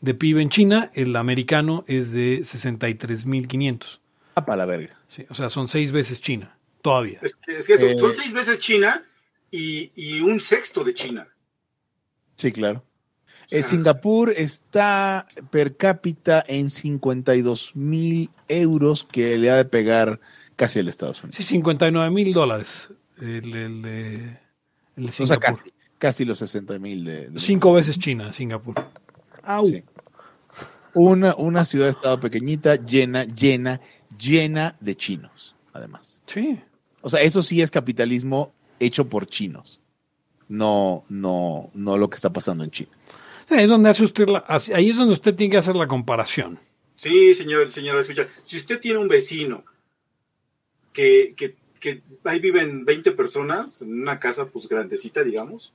[0.01, 3.99] de PIB en China, el americano es de 63.500.
[4.37, 4.97] ah, para la verga.
[5.09, 7.19] Sí, o sea, son seis veces China, todavía.
[7.23, 7.99] es que, es que eso, Eh.
[7.99, 9.03] son seis veces China
[9.51, 11.29] y, y un sexto de China.
[12.37, 12.85] Sí, claro.
[13.61, 13.63] Eh.
[13.63, 20.21] Singapur está per cápita en 52 mil euros que le ha de pegar
[20.57, 21.37] casi el Estados Unidos.
[21.37, 22.91] Sí, 59 mil dólares.
[23.21, 24.39] El, el de
[24.99, 25.41] o sea, Singapur.
[25.59, 28.75] casi, casi los 60 mil de, de- Cinco veces China, Singapur.
[29.45, 29.67] Au.
[29.67, 29.83] Sí.
[30.95, 33.81] Una, una ciudad-estado pequeñita, llena, llena,
[34.19, 36.21] llena de chinos, además.
[36.27, 36.59] Sí.
[37.01, 39.81] O sea, eso sí es capitalismo hecho por chinos.
[40.49, 42.91] No, no, no lo que está pasando en China.
[43.49, 46.59] Sí, es donde hace usted la- ahí es donde usted tiene que hacer la comparación.
[46.97, 48.29] Sí, señor, señora, escucha.
[48.45, 49.65] Si usted tiene un vecino
[50.93, 55.73] que, que, que ahí viven 20 personas en una casa pues grandecita, digamos,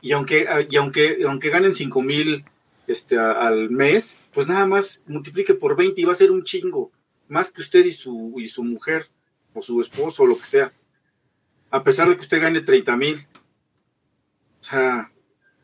[0.00, 2.44] y aunque, y aunque, aunque ganen 5 mil
[2.86, 6.44] este, a- al mes, pues nada más multiplique por 20 y va a ser un
[6.44, 6.90] chingo,
[7.28, 9.06] más que usted y su, y su mujer,
[9.54, 10.72] o su esposo, o lo que sea.
[11.70, 13.26] A pesar de que usted gane 30 mil.
[14.60, 15.10] O sea,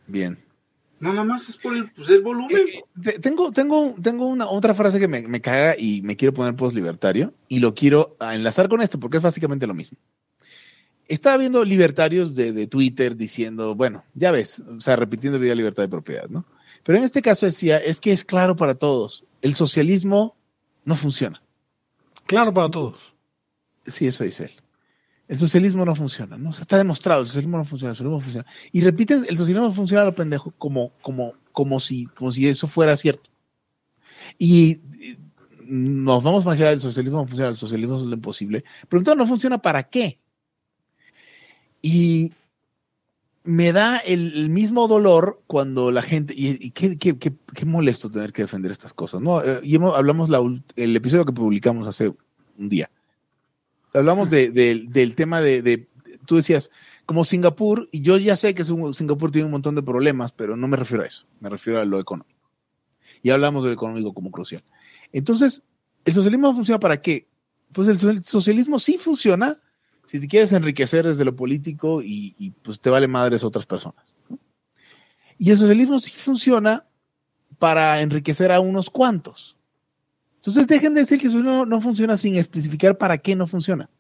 [0.07, 0.39] Bien.
[1.01, 2.57] No, nada más es por el, pues, el volumen.
[2.73, 6.33] Eh, te- tengo, tengo, tengo una otra frase que me, me caga y me quiero
[6.35, 9.99] poner post libertario y lo quiero enlazar con esto porque es básicamente lo mismo.
[11.09, 15.83] Estaba viendo libertarios de, de Twitter diciendo, bueno, ya ves, o sea, repitiendo vida libertad
[15.83, 16.45] de propiedad, ¿no?
[16.85, 20.37] Pero en este caso decía, es que es claro para todos, el socialismo
[20.85, 21.43] no funciona.
[22.27, 23.13] Claro para todos.
[23.87, 24.53] Sí, eso dice él.
[25.31, 26.51] El socialismo no funciona, ¿no?
[26.51, 28.47] O sea, está demostrado, el socialismo no funciona, el socialismo no funciona.
[28.73, 32.67] Y repiten, el socialismo funciona a lo pendejo como, como, como, si, como si eso
[32.67, 33.31] fuera cierto.
[34.41, 34.81] Y
[35.67, 38.65] nos vamos más allá del socialismo no funciona, el socialismo es lo imposible.
[38.89, 40.19] Pero entonces no funciona para qué.
[41.81, 42.33] Y
[43.45, 48.95] me da el, mismo dolor cuando la gente, y, qué, molesto tener que defender estas
[48.95, 49.45] cosas, ¿no?
[49.45, 50.41] Eh, Y hemos- hablamos la
[50.75, 52.13] el episodio que publicamos hace
[52.59, 52.91] un día.
[53.95, 55.89] Hablamos de- de- del tema de, de-
[56.27, 56.71] tú decías,
[57.07, 60.69] como Singapur, y yo ya sé que Singapur tiene un montón de problemas, pero no
[60.69, 62.39] me refiero a eso, me refiero a lo económico.
[63.23, 64.63] Y hablamos del económico como crucial.
[65.13, 65.63] Entonces,
[66.05, 67.27] ¿el socialismo funciona para qué?
[67.73, 69.59] Pues el, so- el socialismo sí funciona
[70.07, 74.15] si te quieres enriquecer desde lo político y, y, pues te vale madres otras personas.
[74.29, 74.39] ¿no?
[75.39, 76.85] Y el socialismo sí funciona
[77.59, 79.57] para enriquecer a unos cuantos.
[80.41, 83.91] Entonces dejen de decir que eso no, no funciona sin especificar para qué no funciona.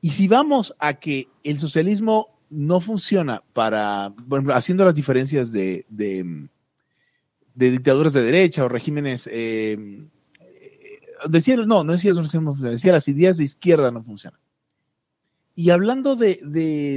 [0.00, 5.84] Y si vamos a que el socialismo no funciona para, ejemplo, haciendo las diferencias de,
[5.88, 6.46] de,
[7.54, 9.76] dictaduras de derecha o regímenes, eh,
[10.40, 14.38] eh, decía, no, no decía, eso no funciona, decía las ideas de izquierda no funcionan.
[15.56, 16.38] Y hablando de,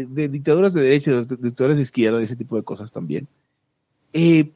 [0.08, 3.28] de, dictaduras de derecha, de, de dictaduras de izquierda, de ese tipo de cosas también,
[4.14, 4.52] eh,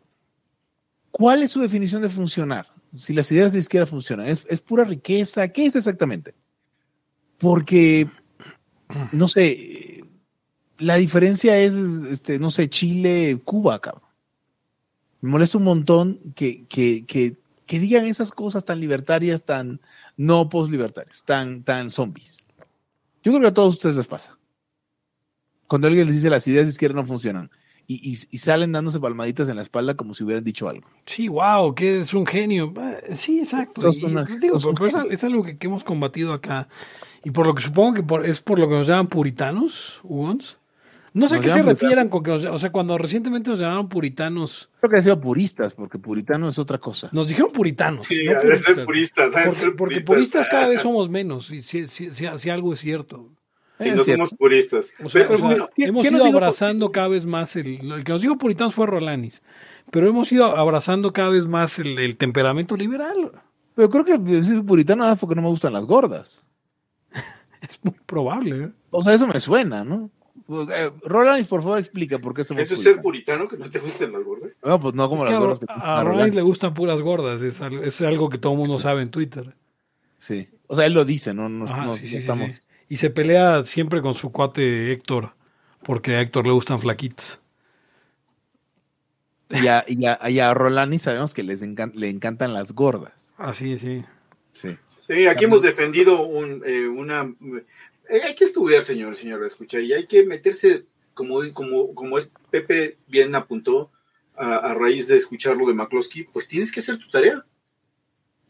[1.09, 2.67] ¿cuál es su definición de funcionar?
[2.93, 5.47] Si las ideas de izquierda funcionan, ¿es, es pura riqueza?
[5.47, 6.35] ¿Qué es exactamente?
[7.37, 8.07] Porque,
[9.11, 10.03] no sé,
[10.77, 14.09] la diferencia es, este, no sé, Chile, Cuba, cabrón.
[15.21, 19.79] Me molesta un montón que, que, que, que digan esas cosas tan libertarias, tan
[20.17, 22.43] no post-libertarias, tan, tan zombies.
[23.23, 24.37] Yo creo que a todos ustedes les pasa.
[25.67, 27.49] Cuando alguien les dice las ideas de izquierda no funcionan
[27.87, 30.87] y, y, y salen dándose palmaditas en la espalda como si hubieran dicho algo.
[31.05, 32.73] Sí, wow, que es un genio.
[32.77, 33.81] Eh, Sí, exacto.
[33.93, 36.67] Y, una- digo, sos un pero es, al- es algo que, que hemos combatido acá.
[37.23, 40.57] Y por lo que supongo que por- es por lo que nos llaman puritanos, Hugons.
[41.13, 43.89] No sé a qué se refieran con que, nos- o sea, cuando recientemente nos llamaron
[43.89, 47.09] puritanos, Creo que han sido puristas, porque puritano es otra cosa.
[47.11, 48.05] nos dijeron puritanos.
[48.07, 50.05] Sí, no ser puristas, de Porque, ser porque puristas.
[50.05, 53.27] puristas cada vez somos menos, y si, si- si- si algo es cierto.
[53.85, 54.25] Y Es no cierto.
[54.25, 54.93] somos puristas.
[55.03, 58.03] O sea, Pero o sea, bueno, ¿qué- hemos ido abrazando cada vez más el, el
[58.03, 59.41] que nos dijo puritanos fue Rolanis,
[59.91, 63.31] pero hemos ido abrazando cada vez más el, el temperamento liberal.
[63.75, 66.43] Pero creo que decir puritano más porque no me gustan las gordas.
[67.61, 68.63] Es muy probable.
[68.65, 68.69] ¿eh?
[68.89, 70.09] O sea, eso me suena, ¿no?
[70.49, 73.79] Eh, Roland, por favor, explica por qué somos ¿Eso es ser puritano que no te
[73.79, 74.51] gusten las gordas?
[74.63, 75.59] No, pues no como Es que las a, gordas.
[75.59, 76.33] que a, a Roland.
[76.33, 79.55] le gustan puras gordas, es algo, es algo que todo el mundo sabe en Twitter.
[80.17, 80.49] Sí.
[80.67, 82.51] O sea, él lo dice, no, no, Ajá, no- sí, no sí, estamos.
[82.51, 82.57] sí.
[82.91, 85.33] Y se pelea siempre con su cuate Héctor,
[85.81, 87.39] porque a Héctor le gustan flaquitas.
[89.49, 93.31] Y a, y a- y a Rolani sabemos que les encan- le encantan las gordas.
[93.37, 94.03] Así, sí.
[94.51, 94.77] Sí.
[95.07, 97.33] Sí, aquí hemos defendido un, eh, una...
[98.09, 100.83] eh, hay que estudiar, señor, señor, escucha, y hay que meterse,
[101.13, 103.89] como, como, como es Pepe bien apuntó,
[104.35, 107.45] a, a raíz de escuchar lo de McCloskey, pues tienes que hacer tu tarea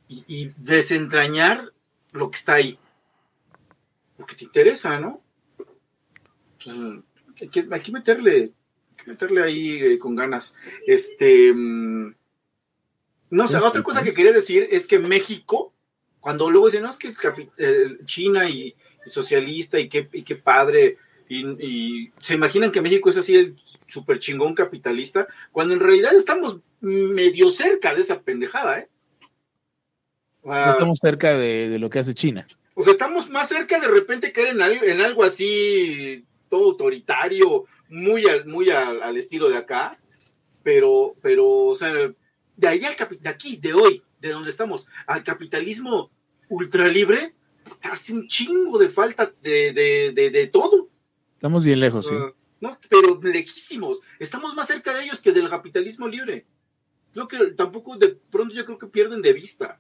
[0.08, 1.74] y, y desentrañar
[2.12, 2.80] lo que está ahí.
[4.22, 5.22] Porque te interesa, ¿no?
[7.40, 8.54] Hay, que, meterle,
[8.92, 10.54] hay que meterle ahí eh, con ganas.
[10.86, 11.52] Este...
[11.52, 12.16] mm,
[13.32, 15.74] no, o sea, otra cosa que quería decir es que México,
[16.20, 17.16] cuando luego dicen, no, es que
[18.06, 18.76] China y,
[19.08, 20.98] socialista y qué, y qué padre,
[21.30, 23.56] y, se imaginan que México es así el
[23.88, 28.90] super chingón capitalista, cuando en realidad estamos medio cerca de esa pendejada, ¿eh?
[30.44, 32.46] No estamos cerca de lo que hace China.
[32.82, 37.66] O sea, estamos más cerca de repente caer en algo, en algo así todo autoritario,
[37.90, 40.00] muy al, muy al, al estilo de acá,
[40.64, 45.24] pero, pero, o sea, de ahí al de aquí, de hoy, de donde estamos, al
[45.24, 46.10] capitalismo
[46.50, 47.36] ultralibre,
[47.84, 50.90] hace un chingo de falta de, de, de, de todo.
[51.36, 52.16] Estamos bien lejos, sí.
[52.18, 54.02] Ah, no, pero lejísimos.
[54.18, 56.48] Estamos más cerca de ellos que del capitalismo libre.
[57.14, 59.80] Creo que tampoco de pronto yo creo que pierden de vista.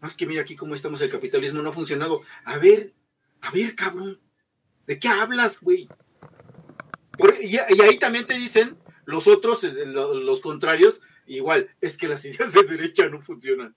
[0.00, 2.20] Más que mira aquí cómo estamos, el capitalismo no ha funcionado.
[2.44, 2.92] A ver,
[3.40, 4.20] a ver, cabrón.
[4.86, 5.88] ¿De qué hablas, güey?
[7.18, 8.76] Por- y, y ahí también te dicen
[9.06, 13.74] los otros, eh, lo- los contrarios, igual, es que las ideas de derecha no funcionan.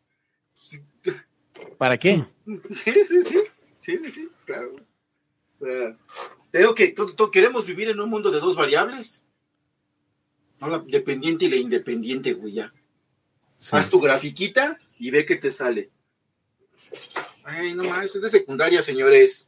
[1.77, 2.23] ¿Para qué?
[2.69, 3.37] Sí, sí, sí.
[3.81, 4.75] Sí, sí, sí, claro.
[5.59, 5.97] Sea,
[6.51, 6.93] te digo que
[7.31, 9.23] queremos vivir en un mundo de dos variables.
[10.59, 12.73] No, la dependiente y la independiente, güey, ya.
[13.57, 13.69] Sí.
[13.71, 15.89] Haz tu grafiquita y ve qué te sale.
[17.43, 19.47] Ay, no más, eso es de secundaria, señores.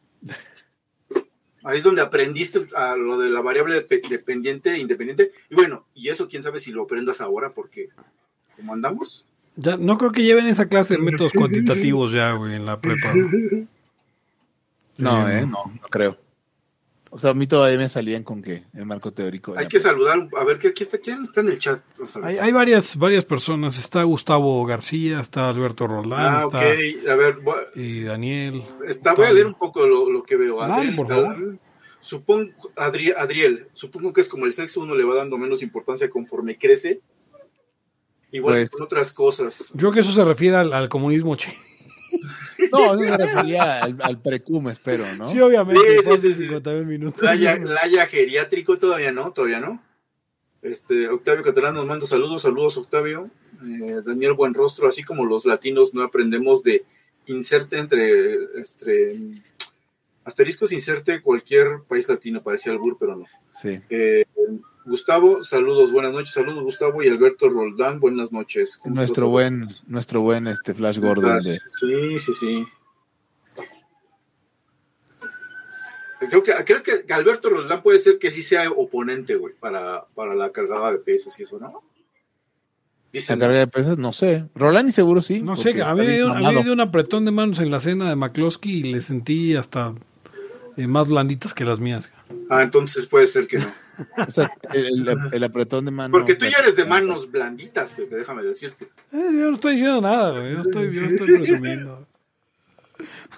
[1.63, 5.31] Ahí es donde aprendiste a lo de la variable depe- dependiente e independiente.
[5.49, 7.89] Y bueno, y eso quién sabe si lo aprendas ahora, porque
[8.55, 9.25] como andamos.
[9.55, 13.13] Ya, no creo que lleven esa clase de métodos cuantitativos ya, güey, en la prepa.
[14.97, 16.17] No, eh, no, no creo.
[17.11, 19.53] O sea, a mí todavía me salían con que el marco teórico.
[19.57, 21.81] Hay que saludar, a ver, ¿qué, aquí está, ¿quién está en el chat?
[22.21, 23.79] Hay, hay varias, varias personas.
[23.79, 27.09] Está Gustavo García, está Alberto Roldán, Ah, está ok.
[27.09, 28.63] A ver, voy- y Daniel.
[28.87, 30.59] está, voy a leer un poco lo, lo que veo.
[30.59, 31.57] Dale, Adriel, por favor.
[32.01, 36.09] Supongo, Adri- Adriel, supongo que es como el sexo, uno le va dando menos importancia
[36.09, 37.01] conforme crece.
[38.31, 39.69] Igual Pues- que con otras cosas.
[39.73, 41.55] Yo creo que eso se refiere al, al comunismo chino.
[42.71, 45.29] No, eso se refería al, al precum, espero, ¿no?
[45.29, 45.81] Sí, obviamente.
[45.81, 46.43] Sí, sí, sí, sí.
[46.43, 47.21] 51 minutos.
[47.21, 49.81] Laya, Laya geriátrico, todavía no, todavía no.
[50.61, 53.29] Este, Octavio Catalán nos manda saludos, saludos Octavio.
[53.63, 56.83] Eh, Daniel Buenrostro, así como los latinos no aprendemos de
[57.27, 59.19] inserte entre, este,
[60.23, 63.25] asteriscos, inserte cualquier país latino, parecía albur, pero no.
[63.61, 63.79] Sí.
[63.89, 64.25] Eh,
[64.89, 68.79] Gustavo, saludos, buenas noches, saludos Gustavo y Alberto Roldán, buenas noches.
[68.79, 72.67] ¿Cómo Nuestro estás, buen, nuestro buen este Flash ¿Cómo Gordon de, Sí, sí, sí.
[76.27, 80.33] Creo que, creo que Alberto Roldán puede ser que sí sea oponente, güey, para, para
[80.33, 81.83] la cargada de pesas y eso, ¿no?
[83.13, 84.45] la carga de pesas, no sé.
[84.55, 85.39] Rolani seguro sí.
[85.39, 87.69] No sé, porque a mí, está me bien dio, dio un apretón de manos en
[87.69, 89.93] la cena de McCloskey y le sentí hasta
[90.77, 92.09] eh, más blanditas que las mías.
[92.49, 93.67] ah, entonces puede ser que no.
[94.27, 96.11] O sea, el, apretón de mano.
[96.11, 98.85] Porque tú ya eres de manos blanditas, Pepe, déjame decirte.
[98.85, 100.53] Eh, yo no estoy diciendo nada, güey.
[100.53, 102.07] Yo estoy, yo estoy presumiendo.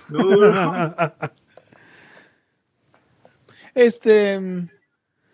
[0.10, 1.14] No,
[3.76, 4.40] Este.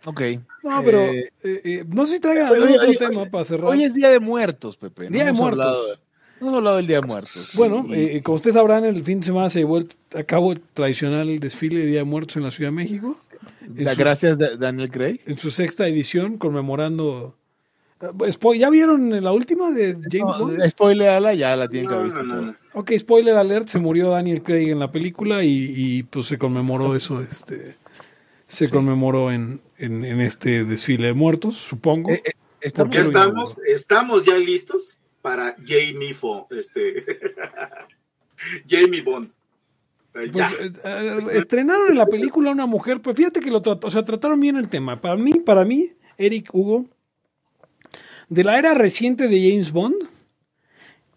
[0.05, 0.21] Ok.
[0.63, 3.45] No, pero Eh, eh, eh, no sé si traigan algún otro oye, tema oye, para
[3.45, 3.65] cerrar.
[3.69, 5.05] Hoy es Día de Muertos, Pepe.
[5.05, 5.59] No Día de Muertos.
[5.65, 5.97] hablado-
[6.39, 7.51] no hemos hablado del Día de Muertos.
[7.55, 9.79] Bueno, Y- eh, como ustedes sabrán, el fin de semana se llevó
[10.13, 13.19] a cabo el tradicional desfile de Día de Muertos en la Ciudad de México.
[13.61, 15.19] En la su- gracias, de- Daniel Craig.
[15.25, 17.35] En su sexta edición, conmemorando...
[18.01, 20.69] eh, spo- ¿Ya vieron la última de James No, Bond?
[20.69, 22.23] spoilerala, ya la tienen que haber visto.
[22.23, 22.55] no.
[22.73, 26.95] Ok, spoiler alert, se murió Daniel Craig en la película y, y, pues se conmemoró
[26.95, 27.75] eso, este...
[28.49, 32.11] Se conmemoró en, en, en este desfile de muertos, supongo.
[32.11, 32.31] Eh, eh,
[32.61, 37.03] estamos- Ya Pero estamos, estamos ya listos para Jamie Fo, este,
[38.69, 39.29] Jamie Bond.
[40.31, 43.89] Pues, eh, eh, estrenaron en la película una mujer, pues fíjate que lo trató, o
[43.91, 44.99] sea, trataron bien el tema.
[44.99, 46.85] Para mí, para mí, Eric Hugo,
[48.29, 49.95] de la era reciente de James Bond,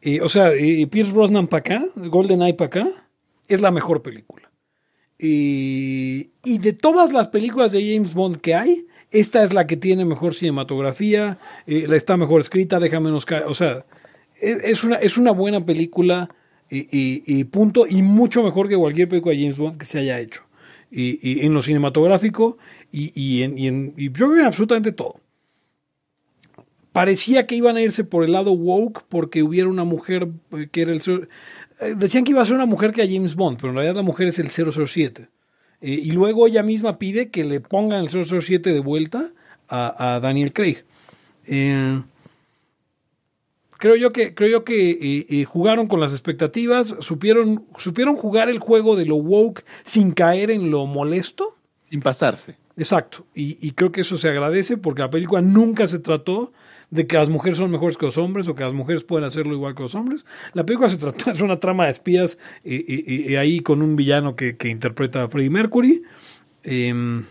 [0.02, 2.88] eh, o sea, eh, Pierce Brosnan para acá, GoldenEye para acá,
[3.48, 4.50] es la mejor película.
[5.18, 9.76] Y, y de todas las películas de James Bond que hay, esta es la que
[9.76, 13.26] tiene mejor cinematografía, la está mejor escrita, deja menos...
[13.46, 13.84] O sea,
[14.40, 16.28] es, es una, es una buena película
[16.70, 20.42] Y, punto, y mucho mejor que cualquier película de James Bond que se haya hecho.
[20.90, 22.58] Y, y en lo cinematográfico
[22.92, 25.20] y, en, en- yo creo en absolutamente todo.
[26.92, 30.82] Parecía que iban a irse por el lado woke porque hubiera una mujer eh, que
[30.82, 31.00] era el...
[31.80, 33.94] eh, Decían que iba a ser una mujer que a James Bond, pero en realidad
[33.96, 35.28] la mujer es el 007.
[35.82, 39.30] Eh, y luego ella misma pide que le pongan el 007 de vuelta
[39.68, 40.84] a, a Daniel Craig.
[41.46, 42.02] Eh,
[43.80, 48.48] creo yo que, creo yo que eh, eh, jugaron con las expectativas, supieron, supieron jugar
[48.48, 51.56] el juego de lo woke sin caer en lo molesto.
[51.88, 52.56] Sin pasarse.
[52.76, 53.26] Exacto.
[53.34, 56.52] Y, y creo que eso se agradece porque la película nunca se trató
[56.90, 59.54] de que las mujeres son mejores que los hombres o que las mujeres pueden hacerlo
[59.54, 60.26] igual que los hombres.
[60.52, 63.96] La película se trató, es una trama de espías eh, eh, eh, ahí con un
[63.96, 66.02] villano que, que interpreta a Freddie Mercury.
[66.62, 67.24] Em,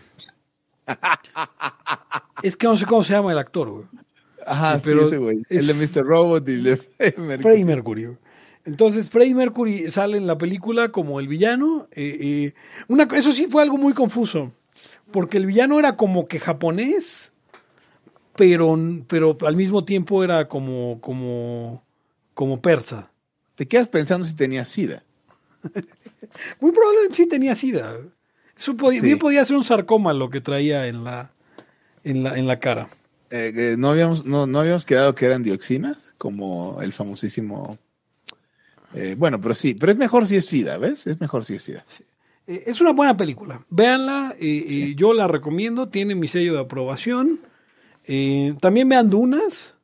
[2.42, 3.84] es que no sé cómo se llama el actor, güey.
[4.46, 6.04] Ajá, Eh, pero ese es- El de Mr.
[6.06, 6.80] Robot y el de
[7.18, 7.42] Mercury.
[7.42, 8.08] Freddie Mercury.
[8.64, 11.88] Entonces, Freddie Mercury sale en la película como el villano.
[11.92, 12.54] eh, eh,
[12.88, 14.52] una, eso sí fue algo muy confuso,
[15.10, 17.32] porque el villano era como que japonés,
[18.36, 18.76] pero,
[19.08, 21.82] pero al mismo tiempo era como, como,
[22.34, 23.10] como persa.
[23.56, 25.04] Te quedas pensando si tenía sida.
[26.60, 27.92] Muy probablemente sí tenía sida.
[28.56, 29.06] Eso podía, Sí.
[29.06, 31.30] bien podía ser un sarcoma lo que traía en la,
[32.04, 32.88] en la, en la cara.
[33.30, 37.78] Eh, que no, habíamos, no, no habíamos quedado que eran dioxinas, como el famosísimo.
[38.94, 41.06] eh, bueno, pero sí, pero es mejor si es SIDA, ¿ves?
[41.06, 41.84] Es mejor si es SIDA.
[42.48, 43.64] Eh, es una buena película.
[43.70, 44.34] Véanla,
[44.96, 47.40] yo la recomiendo, tiene mi sello de aprobación.
[48.60, 49.76] También vean Dunas.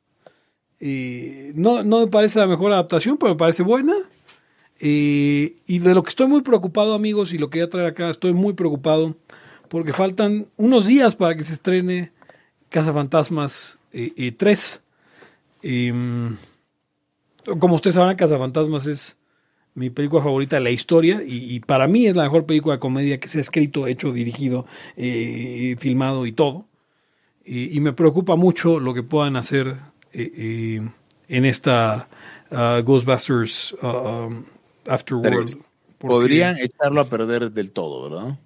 [0.80, 3.94] No, no me parece la mejor adaptación, pero me parece buena.
[4.80, 8.54] Y de lo que estoy muy preocupado, amigos, y lo quería traer acá, estoy muy
[8.54, 9.14] preocupado
[9.68, 12.10] porque faltan unos días para que se estrene
[12.76, 14.82] Casa Fantasmas eh, eh, 3.
[15.62, 16.36] Em,
[17.58, 19.16] como ustedes sabrán, Casa Fantasmas es
[19.72, 22.78] mi película favorita de la historia y, y para mí es la mejor película de
[22.78, 24.66] comedia que se ha escrito, hecho, dirigido,
[24.98, 26.66] eh, filmado y todo.
[27.46, 29.78] Y, y me preocupa mucho lo que puedan hacer
[30.12, 30.90] eh, eh,
[31.28, 32.10] en esta
[32.50, 34.44] uh, Ghostbusters uh, um,
[34.86, 35.64] Afterworld.
[35.96, 38.38] Podrían echarlo a perder del todo, ¿verdad?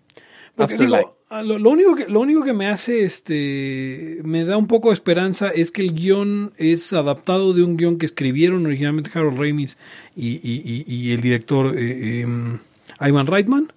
[0.54, 4.56] porque digo, ah, lo, lo único que, lo único que me hace, este, me da
[4.56, 8.66] un poco de esperanza es que el guion es adaptado de un guion que escribieron
[8.66, 9.78] originalmente Harold Ramis
[10.16, 12.58] y, y- y- y el director eh, em,
[13.00, 13.72] Ivan Reitman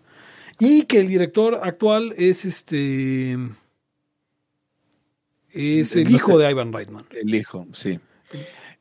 [0.60, 3.38] y que el director actual es este,
[5.52, 7.06] es el hijo de Ivan Reitman.
[7.12, 8.00] El hijo, sí.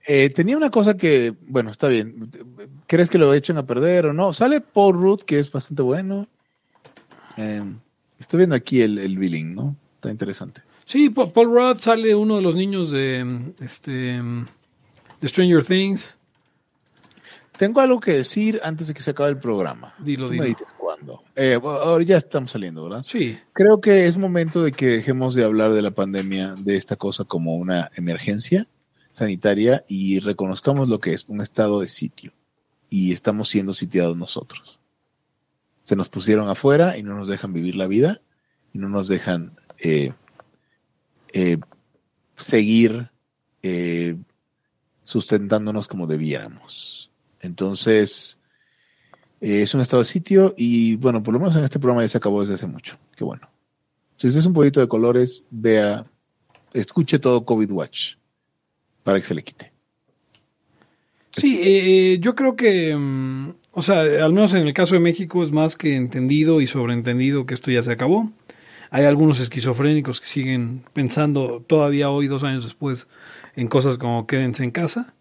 [0.06, 2.30] Eh, tenía una cosa que, bueno, está bien.
[2.86, 4.32] ¿Crees que lo echen a perder o no?
[4.32, 6.26] Sale Paul Rudd, que es bastante bueno.
[7.36, 7.62] Eh,
[8.22, 9.76] estoy viendo aquí el, el billing, ¿no?
[9.96, 10.62] Está interesante.
[10.84, 14.20] Sí, Pa- Paul Rudd sale uno de los niños de este
[15.20, 16.18] de Stranger Things.
[17.58, 19.92] Tengo algo que decir antes de que se acabe el programa.
[19.98, 20.42] Dilo, Tú dilo.
[20.44, 21.22] me dices cuándo.
[21.36, 23.04] Eh, ahora ya estamos saliendo, ¿verdad?
[23.06, 26.96] Sí, Creo que es momento de que dejemos de hablar de la pandemia, de esta
[26.96, 28.66] cosa como una emergencia
[29.10, 32.32] sanitaria y reconozcamos lo que es un estado de sitio.
[32.90, 34.80] Y estamos siendo sitiados nosotros.
[35.92, 38.22] Se nos pusieron afuera y no nos dejan vivir la vida
[38.72, 40.14] y no nos dejan eh,
[41.34, 41.58] eh,
[42.34, 43.10] seguir
[43.62, 44.16] eh,
[45.04, 47.10] sustentándonos como debiéramos.
[47.42, 48.38] Entonces,
[49.42, 52.16] es un estado de sitio y bueno, por lo menos en este programa ya se
[52.16, 52.96] acabó desde hace mucho.
[53.14, 53.50] Qué bueno.
[54.16, 56.06] Si usted es un poquito de colores, vea,
[56.72, 58.14] escuche todo COVID Watch
[59.02, 59.74] para que se le quite.
[61.32, 65.50] Sí, yo creo que, mm, o sea, al menos en el caso de México es
[65.52, 68.30] más que entendido y sobreentendido que esto ya se acabó.
[68.90, 73.08] Hay algunos esquizofrénicos que siguen pensando todavía hoy, dos años después,
[73.56, 75.14] en cosas como quédense en casa.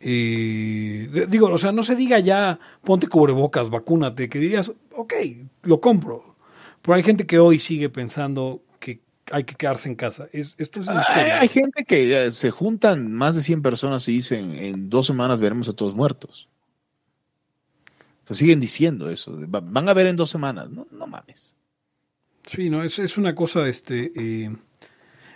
[0.00, 5.14] Eh, de- digo, o sea, no se diga ya ponte cubrebocas, vacúnate, que dirías, ok,
[5.62, 6.36] lo compro.
[6.82, 9.00] Pero hay gente que hoy sigue pensando que
[9.32, 10.26] hay que quedarse en casa.
[10.32, 14.12] Es- esto es Hay, hay gente que eh, se juntan más de 100 personas y
[14.12, 16.48] dicen, en dos semanas veremos a todos muertos.
[18.30, 19.36] O sea, siguen diciendo eso.
[19.36, 20.68] de, "Va- Van a ver en dos semanas.
[20.70, 21.56] No, no mames.
[22.46, 24.50] Sí, no, es, es una cosa, este, eh,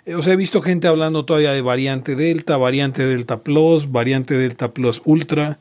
[0.05, 4.35] eh, o sea, he visto gente hablando todavía de variante Delta, variante Delta Plus, variante
[4.37, 5.59] Delta Plus Ultra,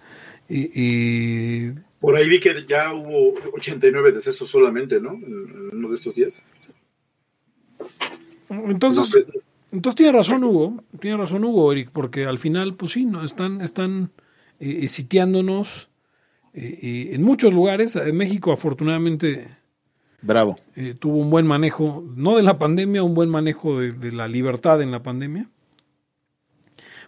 [0.49, 5.11] y, y- Por ahí vi que ya hubo 89 decesos solamente, ¿no?
[5.13, 6.41] En uno de estos días.
[8.49, 9.25] entonces, No sé.
[9.71, 13.61] entonces tiene razón Hugo, tiene razón Hugo, Eric, porque al final, pues sí, no, están,
[13.61, 14.11] están
[14.59, 15.89] eh, eh, sitiándonos
[16.53, 17.95] eh, en muchos lugares.
[17.95, 19.47] En México, afortunadamente,
[20.21, 20.55] Bravo.
[20.75, 24.27] eh, tuvo un buen manejo, no de la pandemia, un buen manejo de, de la
[24.27, 25.49] libertad en la pandemia.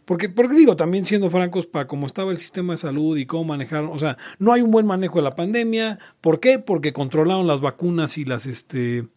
[0.06, 3.46] Porque, porque digo, también siendo francos, para cómo estaba el sistema de salud y cómo
[3.46, 5.98] manejaron, o sea, no hay un buen manejo de la pandemia.
[6.20, 6.60] ¿Por qué?
[6.60, 9.08] Porque controlaron las vacunas y las, este,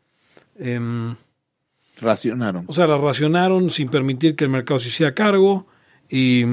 [0.56, 1.16] em,
[2.00, 2.64] Racionaron.
[2.68, 5.66] o sea, las racionaron sin permitir que el mercado se hiciera cargo.
[6.08, 6.44] Y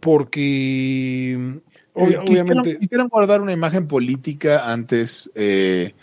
[0.00, 1.58] porque Eh,
[1.94, 5.94] quisieron, obviamente quisieron guardar una imagen política antes eh,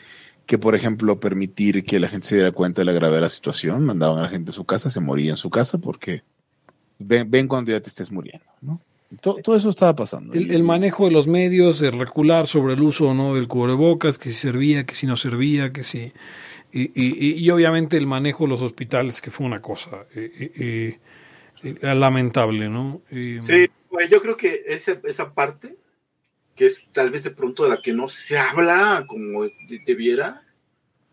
[0.46, 3.30] que, por ejemplo, permitir que la gente se diera cuenta de la gravedad de la
[3.30, 3.86] situación.
[3.86, 6.24] Mandaban a la gente a su casa, se moría en su casa porque
[7.00, 8.46] ven, ven cuando ya te estés muriendo.
[8.62, 8.80] ¿no?
[9.22, 10.34] To- Todo, eso estaba pasando.
[10.36, 14.20] el, el manejo de los medios, de recular sobre el uso o no del cubrebocas,
[14.20, 16.14] que si servía, que si no servía, que si...
[16.72, 20.32] Y, y- y- y obviamente el manejo de los hospitales, que fue una cosa eh,
[20.40, 21.00] eh, eh,
[21.82, 23.02] lamentable, ¿no?
[23.12, 25.76] Eh, Sí, güey, yo creo que esa, esa parte,
[26.56, 30.44] que es tal vez de pronto de la que no se habla como de- debiera,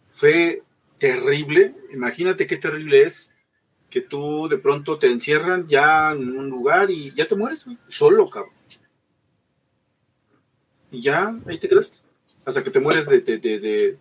[0.07, 0.63] fue
[0.99, 1.75] terrible.
[1.93, 3.33] Imagínate qué terrible es
[3.91, 7.79] que tú de pronto te encierran ya en un lugar y ya te mueres, güey,
[7.89, 8.53] solo, cabrón.
[10.91, 11.99] Y ya, ahí te quedaste.
[12.45, 13.99] Hasta que te mueres de, de, de- de-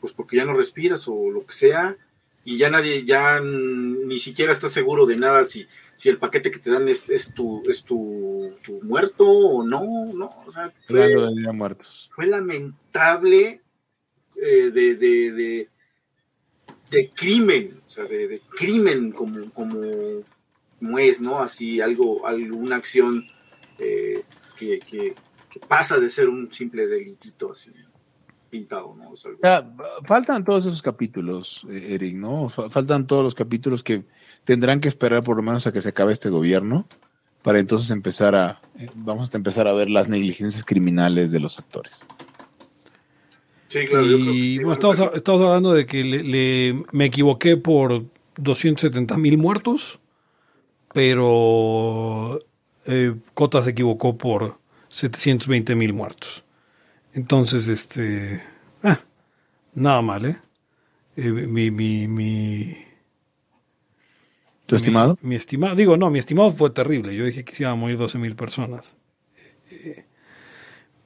[0.00, 1.96] pues porque ya no respiras o lo que sea,
[2.44, 6.50] y ya nadie, ya mm, ni siquiera estás seguro de nada si, si el paquete
[6.50, 10.72] que te dan es, es tu, es tu, tu muerto o no, no, o sea,
[10.84, 11.14] fue,
[11.52, 12.08] muertos.
[12.10, 13.62] fue lamentable
[14.36, 15.68] eh, de, de, de,
[16.90, 19.80] de crimen, o sea, de, de crimen como, como,
[20.78, 21.40] como es, ¿no?
[21.40, 23.26] Así, algo, alguna acción
[23.78, 24.22] eh,
[24.56, 25.14] que, que,
[25.50, 27.72] que pasa de ser un simple delitito así
[28.58, 29.10] pintado, ¿no?
[29.10, 29.68] O sea, Ya,
[30.06, 32.48] faltan todos esos capítulos, eh, Eric, ¿no?
[32.48, 34.04] Fa- Faltan todos los capítulos que
[34.44, 36.86] tendrán que esperar por lo menos a que se acabe este gobierno
[37.42, 41.58] para entonces empezar a, eh, vamos a empezar a ver las negligencias criminales de los
[41.58, 42.06] actores.
[43.68, 46.84] Sí, claro, yo creo que y bueno, a estamos, estamos hablando de que le, le-
[46.92, 48.04] me equivoqué por
[48.36, 49.98] 270 mil muertos,
[50.92, 52.38] pero
[52.86, 56.43] eh, Cota se equivocó por 720 mil muertos.
[57.14, 58.42] Entonces, este.
[58.82, 58.98] ah,
[59.74, 60.36] nada mal, ¿eh?
[61.16, 62.76] Eh, mi, mi, mi,
[64.66, 65.18] ¿Tu estimado?
[65.22, 67.14] Mi, estimado, digo, no, mi estimado fue terrible.
[67.14, 68.96] Yo dije que se iban a morir 12 mil personas.
[69.70, 70.06] Eh,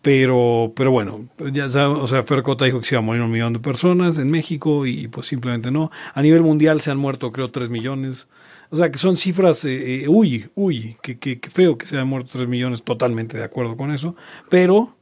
[0.00, 3.32] pero, pero bueno, ya sabes, o sea, Fercota dijo que se iba a morir un
[3.32, 5.90] millón de personas en México y pues simplemente no.
[6.14, 8.28] A nivel mundial se han muerto, creo, 3 millones.
[8.70, 11.96] O sea, que son cifras, eh, eh, uy, uy, que, que, que feo que se
[11.96, 14.14] hayan muerto 3 millones, totalmente de acuerdo con eso.
[14.48, 14.97] Pero,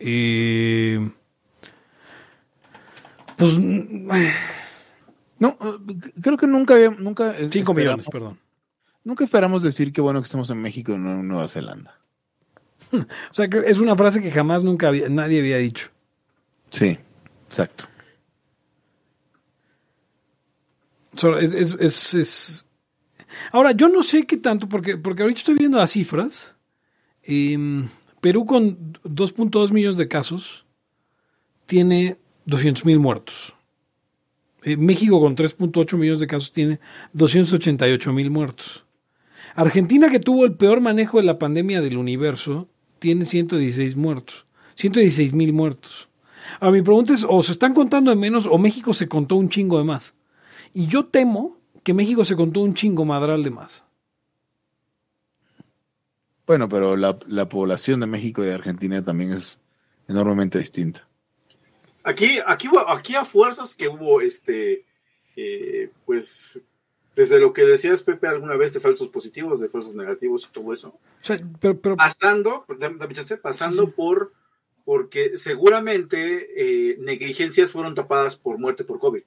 [0.00, 1.10] eh,
[3.36, 3.54] pues,
[5.38, 7.36] No, eh, creo que nunca había, nunca.
[7.38, 8.38] eh, 5 millones, esperamos- perdón.
[9.04, 11.98] Nunca esperamos decir que bueno que estamos en México y no en Nueva Zelanda.
[12.92, 15.88] O sea, que es una frase que jamás nunca había, nadie había dicho.
[16.70, 16.98] Sí,
[17.46, 17.84] exacto.
[21.16, 22.64] So, es, es- es- es-
[23.52, 26.56] Ahora, yo no sé qué tanto, porque, porque ahorita estoy viendo las cifras.
[27.22, 27.88] Em,
[28.20, 30.66] Perú con 2.2 millones de casos
[31.66, 32.16] tiene
[32.46, 33.54] 200 mil muertos.
[34.62, 36.80] Eh, México con 3.8 millones de casos tiene
[37.12, 38.84] 288 mil muertos.
[39.54, 44.46] Argentina, que tuvo el peor manejo de la pandemia del universo, tiene 116 muertos.
[44.74, 46.08] 116 mil muertos.
[46.60, 49.48] Ahora, mi pregunta es, o se están contando de menos o México se contó un
[49.48, 50.14] chingo de más.
[50.72, 53.84] Y yo temo que México se contó un chingo madral de más.
[56.48, 59.60] Bueno, pero la, la población de México y de Argentina también es
[60.08, 61.06] enormemente distinta.
[62.02, 64.86] Aquí, aquí, aquí a fuerzas que hubo este,
[65.36, 66.58] eh, pues,
[67.14, 70.72] desde lo que decías, Pepe, alguna vez de falsos positivos, de falsos negativos y todo
[70.72, 72.64] eso, O sea, pero, pero pasando,
[73.42, 74.32] pasando por,
[74.86, 79.22] porque seguramente eh, negligencias fueron tapadas por muerte por COVID.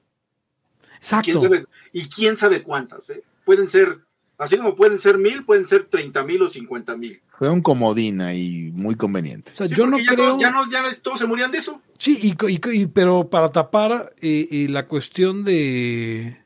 [0.96, 1.26] exacto.
[1.26, 1.66] ¿Quién sabe?
[1.94, 3.24] Y quién sabe cuántas, ¿eh?
[3.46, 4.00] Pueden ser,
[4.42, 7.22] así como pueden ser mil, pueden ser treinta mil o cincuenta mil.
[7.38, 9.52] Fue un comodín ahí muy conveniente.
[9.54, 10.40] O sea, Sí, yo no ya creo.
[10.40, 11.82] ya no, ya no- todos se morían de eso.
[11.98, 16.38] Sí, y, pero para tapar eh, eh, la cuestión de,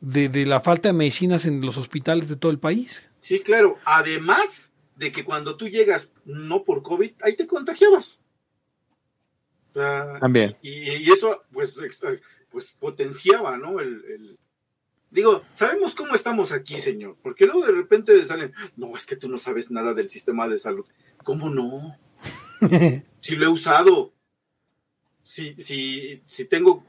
[0.00, 3.02] de de la falta de medicinas en los hospitales de todo el país.
[3.20, 3.78] Sí, claro.
[3.84, 8.20] Además de que cuando tú llegas no por COVID, ahí te contagiabas.
[9.72, 10.56] También.
[10.62, 12.00] y, y eso, pues, ex-
[12.50, 13.80] pues potenciaba, ¿no?
[13.80, 14.38] El, el-
[15.14, 19.28] Digo, sabemos cómo estamos aquí, señor, porque luego de repente salen, no, es que tú
[19.28, 20.84] no sabes nada del sistema de salud.
[21.22, 21.96] ¿Cómo no?
[23.20, 24.12] Si lo he usado.
[25.22, 26.84] Si, si, si tengo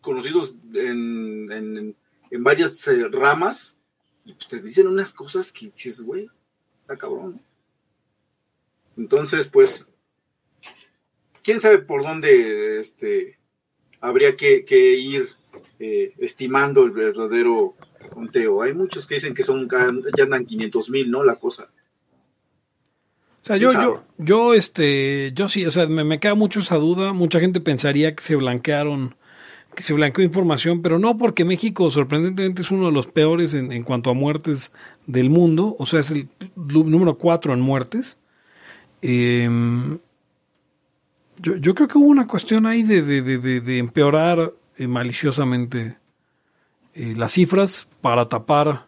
[0.00, 1.96] conocidos en, en,
[2.30, 3.78] en varias eh, ramas,
[4.24, 6.28] y pues te dicen unas cosas que dices, güey,
[6.82, 7.40] está cabrón.
[8.96, 9.88] Entonces, pues,
[11.42, 13.38] quién sabe por dónde este,
[14.00, 15.37] habría que, que ir
[15.80, 17.74] eh, estimando el verdadero
[18.08, 18.62] conteo.
[18.62, 19.68] Hay muchos que dicen que son
[20.16, 21.22] ya andan 500 mil, ¿no?
[21.22, 21.68] La cosa.
[23.40, 26.76] O sea, yo, yo, yo, este, yo sí, o sea, me, me queda mucho esa
[26.76, 27.12] duda.
[27.12, 29.14] Mucha gente pensaría que se blanquearon,
[29.74, 33.70] que se blanqueó información, pero no porque México sorprendentemente es uno de los peores en,
[33.70, 34.72] en cuanto a muertes
[35.06, 35.76] del mundo.
[35.78, 38.18] O sea, es el número cuatro en muertes.
[39.00, 39.48] Eh,
[41.40, 45.96] yo, yo, creo que hubo una cuestión ahí de, de, de, de empeorar eh, maliciosamente
[46.94, 48.86] eh, las cifras para tapar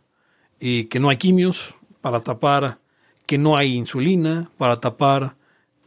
[0.60, 2.78] eh, que no hay quimios, para tapar
[3.26, 5.36] que no hay insulina, para tapar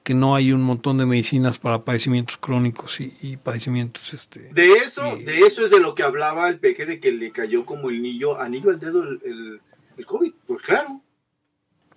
[0.04, 5.16] que no hay un montón de medicinas para padecimientos crónicos y, padecimientos este de eso
[5.16, 8.02] de eso es de lo que hablaba el peque de que le cayó como el
[8.02, 9.62] niño anillo al dedo el,
[9.96, 10.34] el COVID.
[10.46, 11.02] Pues claro.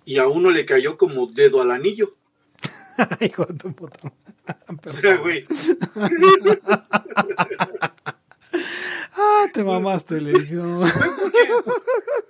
[0.05, 2.15] Y a uno le cayó como dedo al anillo
[3.21, 4.11] Hijo de tu puta.
[5.21, 5.45] Güey.
[9.17, 10.91] ah, te mamaste, le ¿Por
[11.31, 11.49] qué?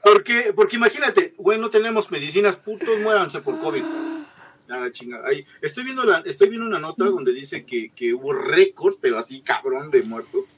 [0.03, 3.83] Porque, porque imagínate, güey, no tenemos medicinas, putos, muéranse por COVID.
[4.67, 5.27] Nada, chingada.
[5.27, 9.17] Ahí, estoy, viendo la, estoy viendo una nota donde dice que, que hubo récord, pero
[9.17, 10.57] así cabrón, de muertos.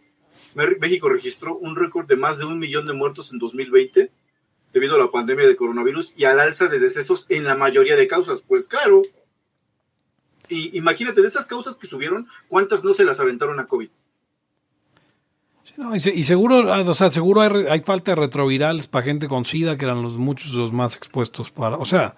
[0.56, 4.12] México registró un récord de más de un millón de muertos en 2020
[4.74, 8.08] debido a la pandemia de coronavirus y al alza de decesos en la mayoría de
[8.08, 8.42] causas.
[8.48, 9.02] Pues claro,
[10.50, 13.90] y imagínate, de esas causas que subieron, ¿cuántas no se las aventaron a COVID?
[15.94, 19.86] y, seguro, ah, o sea, seguro hay, falta de retrovirales para gente con SIDA, que
[19.86, 21.78] eran los muchos los más expuestos para.
[21.78, 22.16] O sea,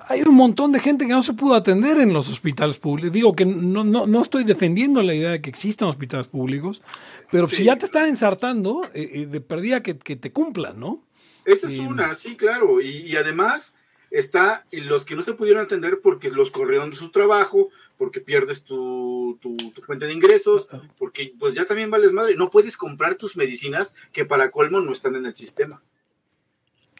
[0.00, 3.12] hay un montón de gente que no se pudo atender en los hospitales públicos.
[3.12, 6.82] Digo que no, no, no estoy defendiendo la idea de que existan hospitales públicos,
[7.30, 11.02] pero si ya te están ensartando, eh, eh, de perdida que, te cumplan, ¿no?
[11.44, 12.82] Esa es una, sí, claro.
[12.82, 13.74] y además,
[14.10, 18.64] está los que no se pudieron atender porque los corrieron de su trabajo, porque pierdes
[18.64, 22.34] tu, tu, fuente de ingresos, porque pues ya también vales madre.
[22.36, 25.82] No puedes comprar tus medicinas que para colmo no están en el sistema.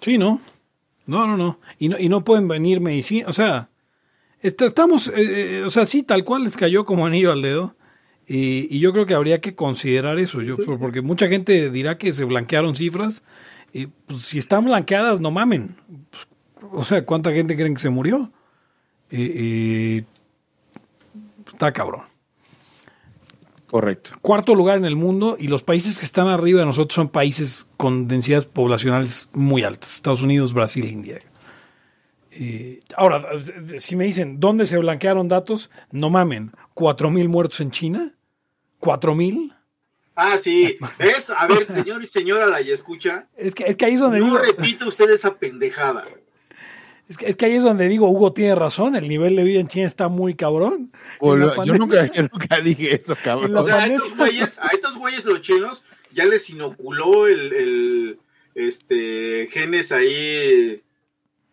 [0.01, 0.41] Sí, no.
[1.07, 1.61] No, no, no.
[1.79, 3.29] Y no, y no pueden venir medicinas.
[3.29, 3.71] O sea,
[4.41, 7.75] estamos, eh, eh, o sea, sí, tal cual les cayó como anillo al dedo.
[8.27, 12.25] Y, yo creo que habría que considerar eso, yo, porque mucha gente dirá que se
[12.25, 13.25] blanquearon cifras.
[13.73, 15.77] Y pues si están blanqueadas, no mamen.
[16.11, 16.27] Pues,
[16.73, 18.31] o sea, ¿cuánta gente creen que se murió?
[19.11, 20.05] está
[21.73, 22.03] cabrón.
[23.71, 24.13] Correcto.
[24.23, 27.67] Cuarto lugar en el mundo y los países que están arriba de nosotros son países
[27.77, 29.95] con densidades poblacionales muy altas.
[29.95, 31.19] Estados Unidos, Brasil, India.
[32.97, 33.27] ahora,
[33.79, 35.71] si me dicen, ¿dónde se blanquearon datos?
[35.91, 38.15] No mamen, ¿cuatro mil muertos en China?
[38.79, 39.53] ¿Cuatro mil?
[40.15, 40.79] Ah, sí.
[40.99, 43.29] Es, a ver, señor y señora, la escucha.
[43.37, 44.39] Es que, es que ahí es donde no digo.
[44.39, 46.07] repita usted esa pendejada.
[47.09, 49.61] Es que, es que ahí es donde digo, Hugo tiene razón, el nivel de vida
[49.61, 50.93] en China está muy cabrón.
[51.23, 53.57] yo, nunca, dije eso, cabrón.
[53.57, 58.19] O sea, a estos, güeyes, a estos güeyes los chinos ya les inoculó el, el
[58.55, 60.83] este genes ahí,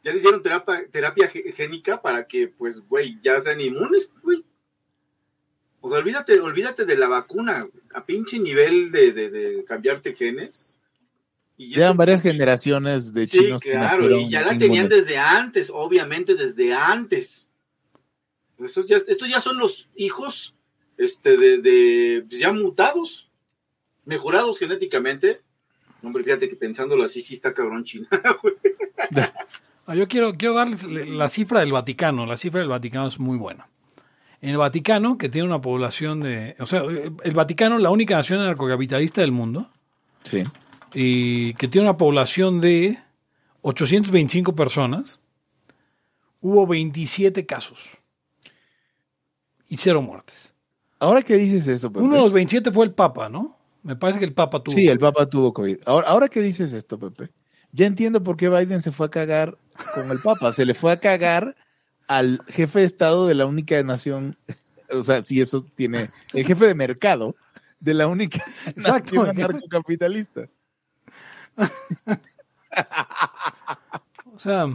[0.04, 4.44] ya les dieron terapia, terapia génica para que, pues, güey, ya sean inmunes, güey.
[5.80, 10.78] O sea, olvídate, olvídate de la vacuna, a pinche nivel de, de, de cambiarte genes
[11.58, 13.62] y Llevan varias generaciones de chinos.
[13.64, 17.50] Sí, claro, y ya la tenían desde antes, obviamente desde antes.
[18.60, 20.54] Estos ya, estos ya son los hijos
[20.98, 23.30] este, de, de pues, ya mutados,
[24.04, 25.40] mejorados genéticamente.
[26.04, 28.08] Hombre, fíjate que pensándolo así, sí está cabrón China,
[29.86, 32.26] ah, Yo quiero, quiero darles la cifra del Vaticano.
[32.26, 33.70] La cifra del Vaticano es muy buena.
[34.42, 36.56] En el Vaticano, que tiene una población de.
[36.60, 39.72] O sea, el Vaticano, la única nación anarcocapitalista del mundo.
[40.24, 40.44] Sí
[40.96, 42.98] y que tiene una población de
[43.64, 45.20] 825 personas,
[46.40, 47.98] hubo 27 casos
[49.68, 50.54] y cero muertes.
[50.98, 52.06] Ahora que dices eso, Pepe?
[52.06, 53.58] Uno de los 27 fue el Papa, ¿no?
[53.84, 54.74] Me parece que el Papa tuvo.
[54.74, 55.80] Sí, el Papa tuvo COVID.
[55.86, 57.30] Ahora, ahora que dices esto, Pepe,
[57.74, 59.58] ya entiendo por qué Biden se fue a cagar
[59.94, 60.54] con el Papa.
[60.54, 61.58] se le fue a cagar
[62.08, 64.38] al jefe de Estado de la única nación,
[64.90, 67.36] o sea, si eso tiene, el jefe de mercado
[67.82, 68.46] de la única
[68.78, 70.48] nación anarcocapitalista
[74.34, 74.68] o sea.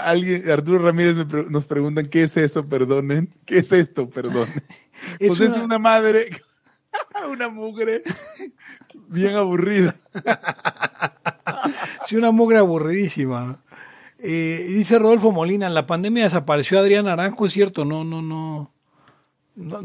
[0.00, 3.28] Alguien, Arturo Ramírez nos preguntan qué es eso, perdonen.
[3.44, 4.62] ¿Qué es esto, perdonen?
[5.18, 5.56] Es, pues una...
[5.56, 6.30] es una madre,
[7.30, 8.02] una mugre
[9.08, 9.96] bien aburrida.
[12.06, 13.58] sí, una mugre aburridísima.
[14.18, 18.73] Eh, dice Rodolfo Molina, en la pandemia desapareció Adrián Aranjo, es cierto, no, no, no.
[19.56, 19.78] No,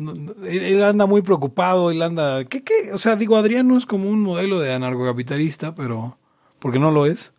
[0.45, 2.43] él anda muy preocupado, él anda...
[2.45, 6.17] ¿qué, ¿Qué, O sea, digo, Adrián no es como un modelo de anarcocapitalista, pero...
[6.59, 7.31] Porque no lo es.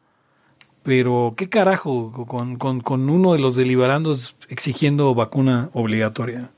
[0.83, 6.53] Pero, ¿qué carajo con, con, con uno de los deliberandos exigiendo vacuna obligatoria?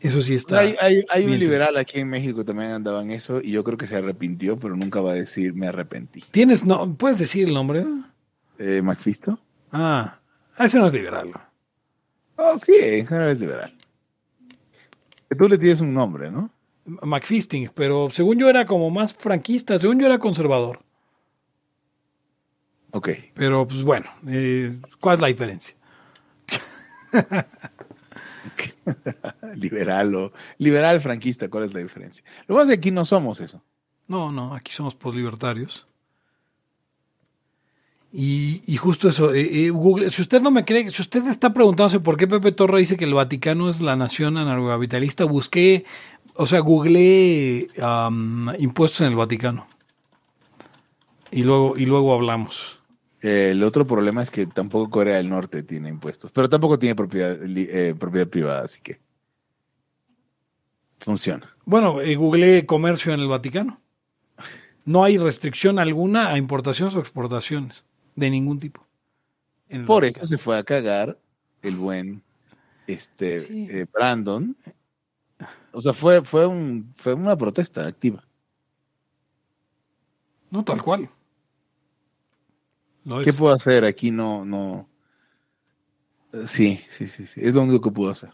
[0.00, 0.60] Eso sí está.
[0.60, 1.80] Hay, hay, hay un liberal triste.
[1.80, 5.00] aquí en México también andaba en eso y yo creo que se arrepintió, pero nunca
[5.00, 6.24] va a decir me arrepentí.
[6.30, 7.84] ¿Tienes, no, puedes decir el nombre?
[8.58, 9.38] Eh, ¿Macfisto?
[9.70, 10.18] Ah,
[10.58, 11.32] ese no es liberal.
[12.36, 13.74] Oh, sí, en general es liberal.
[15.30, 16.50] Que tú le tienes un nombre, ¿no?
[16.84, 20.80] McFisting, pero según yo era como más franquista, según yo era conservador.
[22.90, 23.10] Ok.
[23.34, 25.76] Pero pues bueno, eh, ¿cuál es la diferencia?
[29.54, 32.24] liberal o liberal franquista, ¿cuál es la diferencia?
[32.48, 33.62] Lo más es que aquí no somos eso.
[34.08, 35.86] No, no, aquí somos poslibertarios.
[38.12, 41.52] Y, y justo eso, eh, eh, Google, si usted no me cree, si usted está
[41.52, 45.84] preguntándose por qué Pepe Torre dice que el Vaticano es la nación anarcocapitalista, busqué,
[46.34, 47.68] o sea, googleé
[48.58, 49.68] impuestos en el Vaticano.
[51.30, 52.80] Y luego, y luego hablamos.
[53.22, 56.94] Eh, el otro problema es que tampoco Corea del Norte tiene impuestos, pero tampoco tiene
[56.94, 58.98] propiedad, eh, propiedad privada, así que
[60.98, 61.54] funciona.
[61.66, 63.80] Bueno, eh, googleé comercio en el Vaticano.
[64.86, 67.84] No hay restricción alguna a importaciones o exportaciones,
[68.20, 68.86] de ningún tipo.
[69.86, 71.18] Por eso se fue a cagar
[71.62, 72.22] el buen
[72.86, 73.68] este Sí.
[73.70, 74.56] eh, Brandon.
[75.72, 78.24] O sea, fue, fue, un, fue una protesta activa.
[80.50, 81.08] No, tal cual.
[83.24, 83.36] ¿Qué es.
[83.38, 83.84] puedo hacer?
[83.84, 84.88] Aquí no, no.
[86.32, 87.40] Eh, Sí, sí, sí, sí.
[87.42, 88.30] Es lo único que puedo hacer.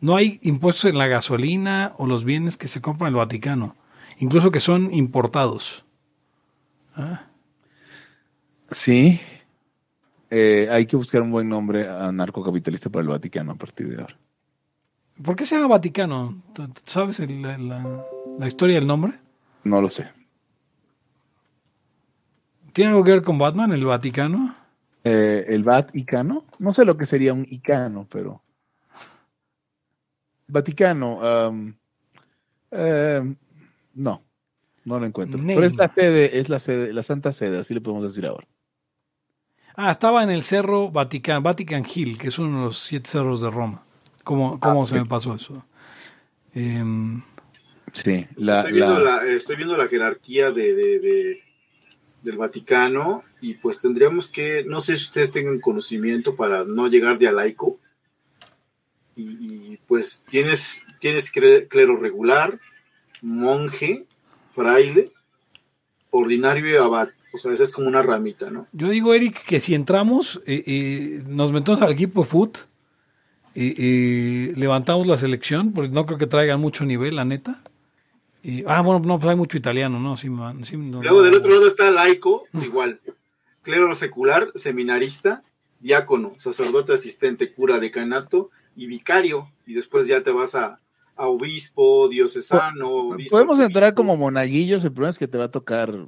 [0.00, 3.74] No hay impuestos en la gasolina o los bienes que se compran en el Vaticano,
[4.18, 5.84] incluso que son importados.
[8.70, 9.20] Sí.
[10.30, 14.18] Eh, hay que buscar un buen nombre anarcocapitalista para el Vaticano a partir de ahora.
[15.22, 16.42] ¿Por qué se llama Vaticano?
[16.54, 19.14] ¿Tú- tú ¿Sabes el- la, historia del nombre?
[19.64, 20.08] No lo sé.
[22.72, 24.54] ¿Tiene algo que ver con Batman, el Vaticano?
[25.02, 26.44] Eh, el Vaticano.
[26.58, 28.42] No sé lo que sería un icano, pero.
[30.46, 31.24] Vaticano.
[31.24, 31.76] am,
[32.70, 33.34] em,
[33.94, 34.22] no,
[34.84, 35.38] no lo encuentro.
[35.38, 35.54] Name.
[35.54, 38.46] Pero es la sede, es la sede, la Santa Sede, así le podemos decir ahora.
[39.80, 43.40] Ah, estaba en el cerro Vatican, Vatican Hill, que es uno de los siete cerros
[43.42, 43.84] de Roma.
[44.24, 45.64] ¿Cómo, cómo se me pasó eso?
[46.52, 47.22] Em,
[47.92, 51.42] Sí, la, estoy, viendo la- la, estoy viendo la jerarquía de, de- de-
[52.22, 57.16] del Vaticano y pues tendríamos que, no sé si ustedes tengan conocimiento para no llegar
[57.18, 57.78] de a laico.
[59.14, 59.22] Y,
[59.74, 62.58] y, pues tienes, tienes clero regular,
[63.22, 64.02] monje,
[64.50, 65.12] fraile,
[66.10, 67.10] ordinario y abad.
[67.38, 68.66] O sea, esa es como una ramita, ¿no?
[68.72, 72.58] yo digo, Eric, que si entramos, eh, eh, nos metemos al equipo foot,
[73.54, 77.62] eh, eh, levantamos la selección, porque no creo que traigan mucho nivel, la neta.
[78.66, 80.16] Ah, bueno, no, pues hay mucho italiano, ¿no?
[80.16, 83.00] Sí, man, sí, no- Luego del no- otro lado está laico, igual.
[83.62, 85.42] Clero secular, seminarista,
[85.80, 89.50] diácono, sacerdote asistente, cura decanato y vicario.
[89.66, 90.80] Y después ya te vas a,
[91.16, 92.88] a obispo, diocesano.
[92.90, 96.06] obispo Podemos entrar como monaguillos, el problema es que te va a tocar.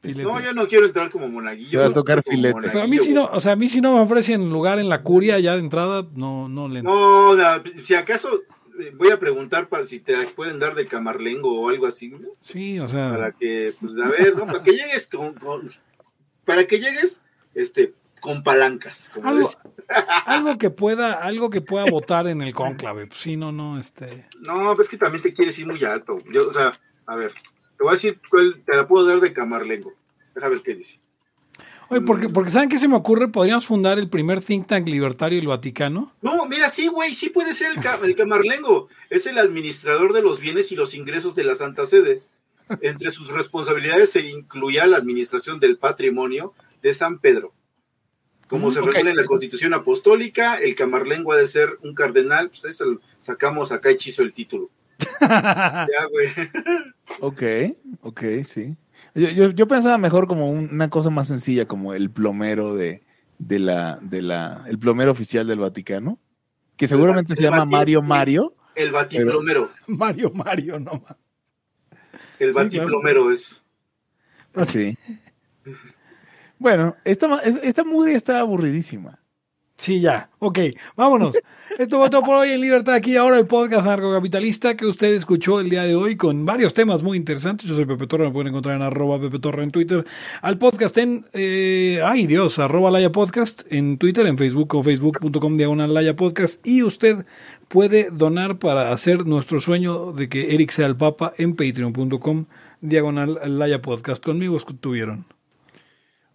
[0.00, 0.22] Filete.
[0.24, 1.70] No, yo no quiero entrar como monaguillo.
[1.70, 2.58] Te va a tocar filete.
[2.62, 4.88] Pero a mí si no, o sea, a mí si no me ofrecen lugar en
[4.88, 6.94] la curia ya de entrada, no, no le entro.
[6.94, 8.42] No, la- si acaso
[8.80, 12.18] eh, voy a preguntar para si te pueden dar de camarlengo o algo así, ¿no?
[12.40, 13.10] Sí, o sea.
[13.10, 14.46] para que, pues a ver, ¿no?
[14.46, 15.70] Para que llegues con, con-
[16.44, 17.22] para que llegues,
[17.54, 19.10] este, con palancas.
[19.14, 19.50] Como Algo,
[20.26, 23.06] algo que pueda, algo que pueda votar en el cónclave.
[23.06, 24.26] Pues sí, no, no, este.
[24.40, 26.18] No, pues es que también te quieres ir muy alto.
[26.32, 27.32] Yo, o sea, a ver,
[27.80, 29.94] te voy a decir cuál te la puedo dar de camarlengo.
[30.34, 31.00] Deja ver qué dice.
[31.88, 33.28] Oye, porque, porque ¿saben qué se me ocurre?
[33.28, 36.12] Podríamos fundar el primer think tank libertario del Vaticano.
[36.20, 38.88] No, mira, sí, güey, sí puede ser el, el camarlengo.
[39.08, 42.20] Es el administrador de los bienes y los ingresos de la Santa Sede.
[42.82, 46.52] Entre sus responsabilidades se incluía la administración del patrimonio
[46.82, 47.54] de San Pedro.
[48.48, 48.92] Como se ok.
[48.92, 53.72] regula en la Constitución Apostólica, el camarlengo ha de ser un cardenal, pues eso sacamos
[53.72, 54.68] acá hechizo el título.
[55.20, 56.28] Ya, güey.
[57.20, 57.42] Ok,
[58.02, 58.76] ok, sí.
[59.14, 63.02] Yo, yo, yo pensaba mejor como un- una cosa más sencilla, como el plomero de,
[63.38, 66.18] de la, de la, el plomero oficial del Vaticano,
[66.76, 68.54] que seguramente se el llama Vati- Mario Mario.
[68.74, 69.70] El batiplomero.
[69.88, 71.16] Mario, Mario, no más.
[72.38, 73.62] El Sí, batiplomero es.
[74.66, 74.96] Sí.
[76.58, 79.19] Bueno, esta, esta movie está aburridísima.
[79.80, 80.28] Sí, ya.
[80.40, 80.58] Ok,
[80.94, 81.38] vámonos.
[81.78, 85.58] Esto fue todo por hoy en Libertad aquí ahora el podcast narcocapitalista que usted escuchó
[85.58, 87.66] el día de hoy con varios temas muy interesantes.
[87.66, 90.04] Yo soy Pepe Torre, me pueden encontrar en arroba Pepe Torre en Twitter.
[90.42, 95.56] Al podcast en, eh, ay Dios, arroba Laya Podcast en Twitter, en Facebook o facebook.com
[95.56, 96.60] diagonal Laya Podcast.
[96.66, 97.24] Y usted
[97.68, 102.44] puede donar para hacer nuestro sueño de que Eric sea el Papa en patreon.com
[102.82, 104.22] diagonal Laya Podcast.
[104.22, 105.39] Conmigo estuvieron.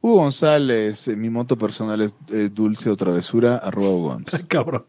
[0.05, 4.33] Hugo González, eh, mi moto personal es eh, dulce o travesura, arroba Hugo Gonz.
[4.47, 4.85] Cabrón.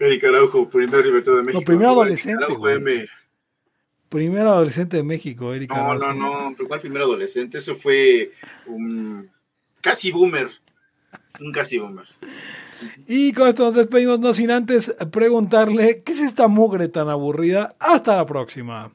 [0.00, 1.62] Eric Araujo, primer libertad de México.
[1.62, 4.38] primero Arroba adolescente, Eric güey.
[4.38, 5.76] Adolescente de México, Erika.
[5.76, 7.58] No, no, no, pero ¿cuál primer adolescente?
[7.58, 8.32] Eso fue
[8.68, 9.30] un
[9.82, 10.48] casi boomer.
[11.38, 12.06] Un casi boomer.
[13.06, 17.76] Y con esto nos despedimos, no sin antes preguntarle qué es esta mugre tan aburrida.
[17.80, 18.94] Hasta la próxima.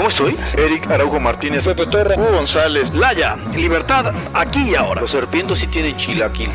[0.00, 0.34] ¿Cómo estoy?
[0.56, 5.02] Eric Araujo Martínez, Pepe Torre, Hugo González, Laya, libertad aquí y ahora.
[5.02, 6.48] Los serpientes sí tienen chilaquil.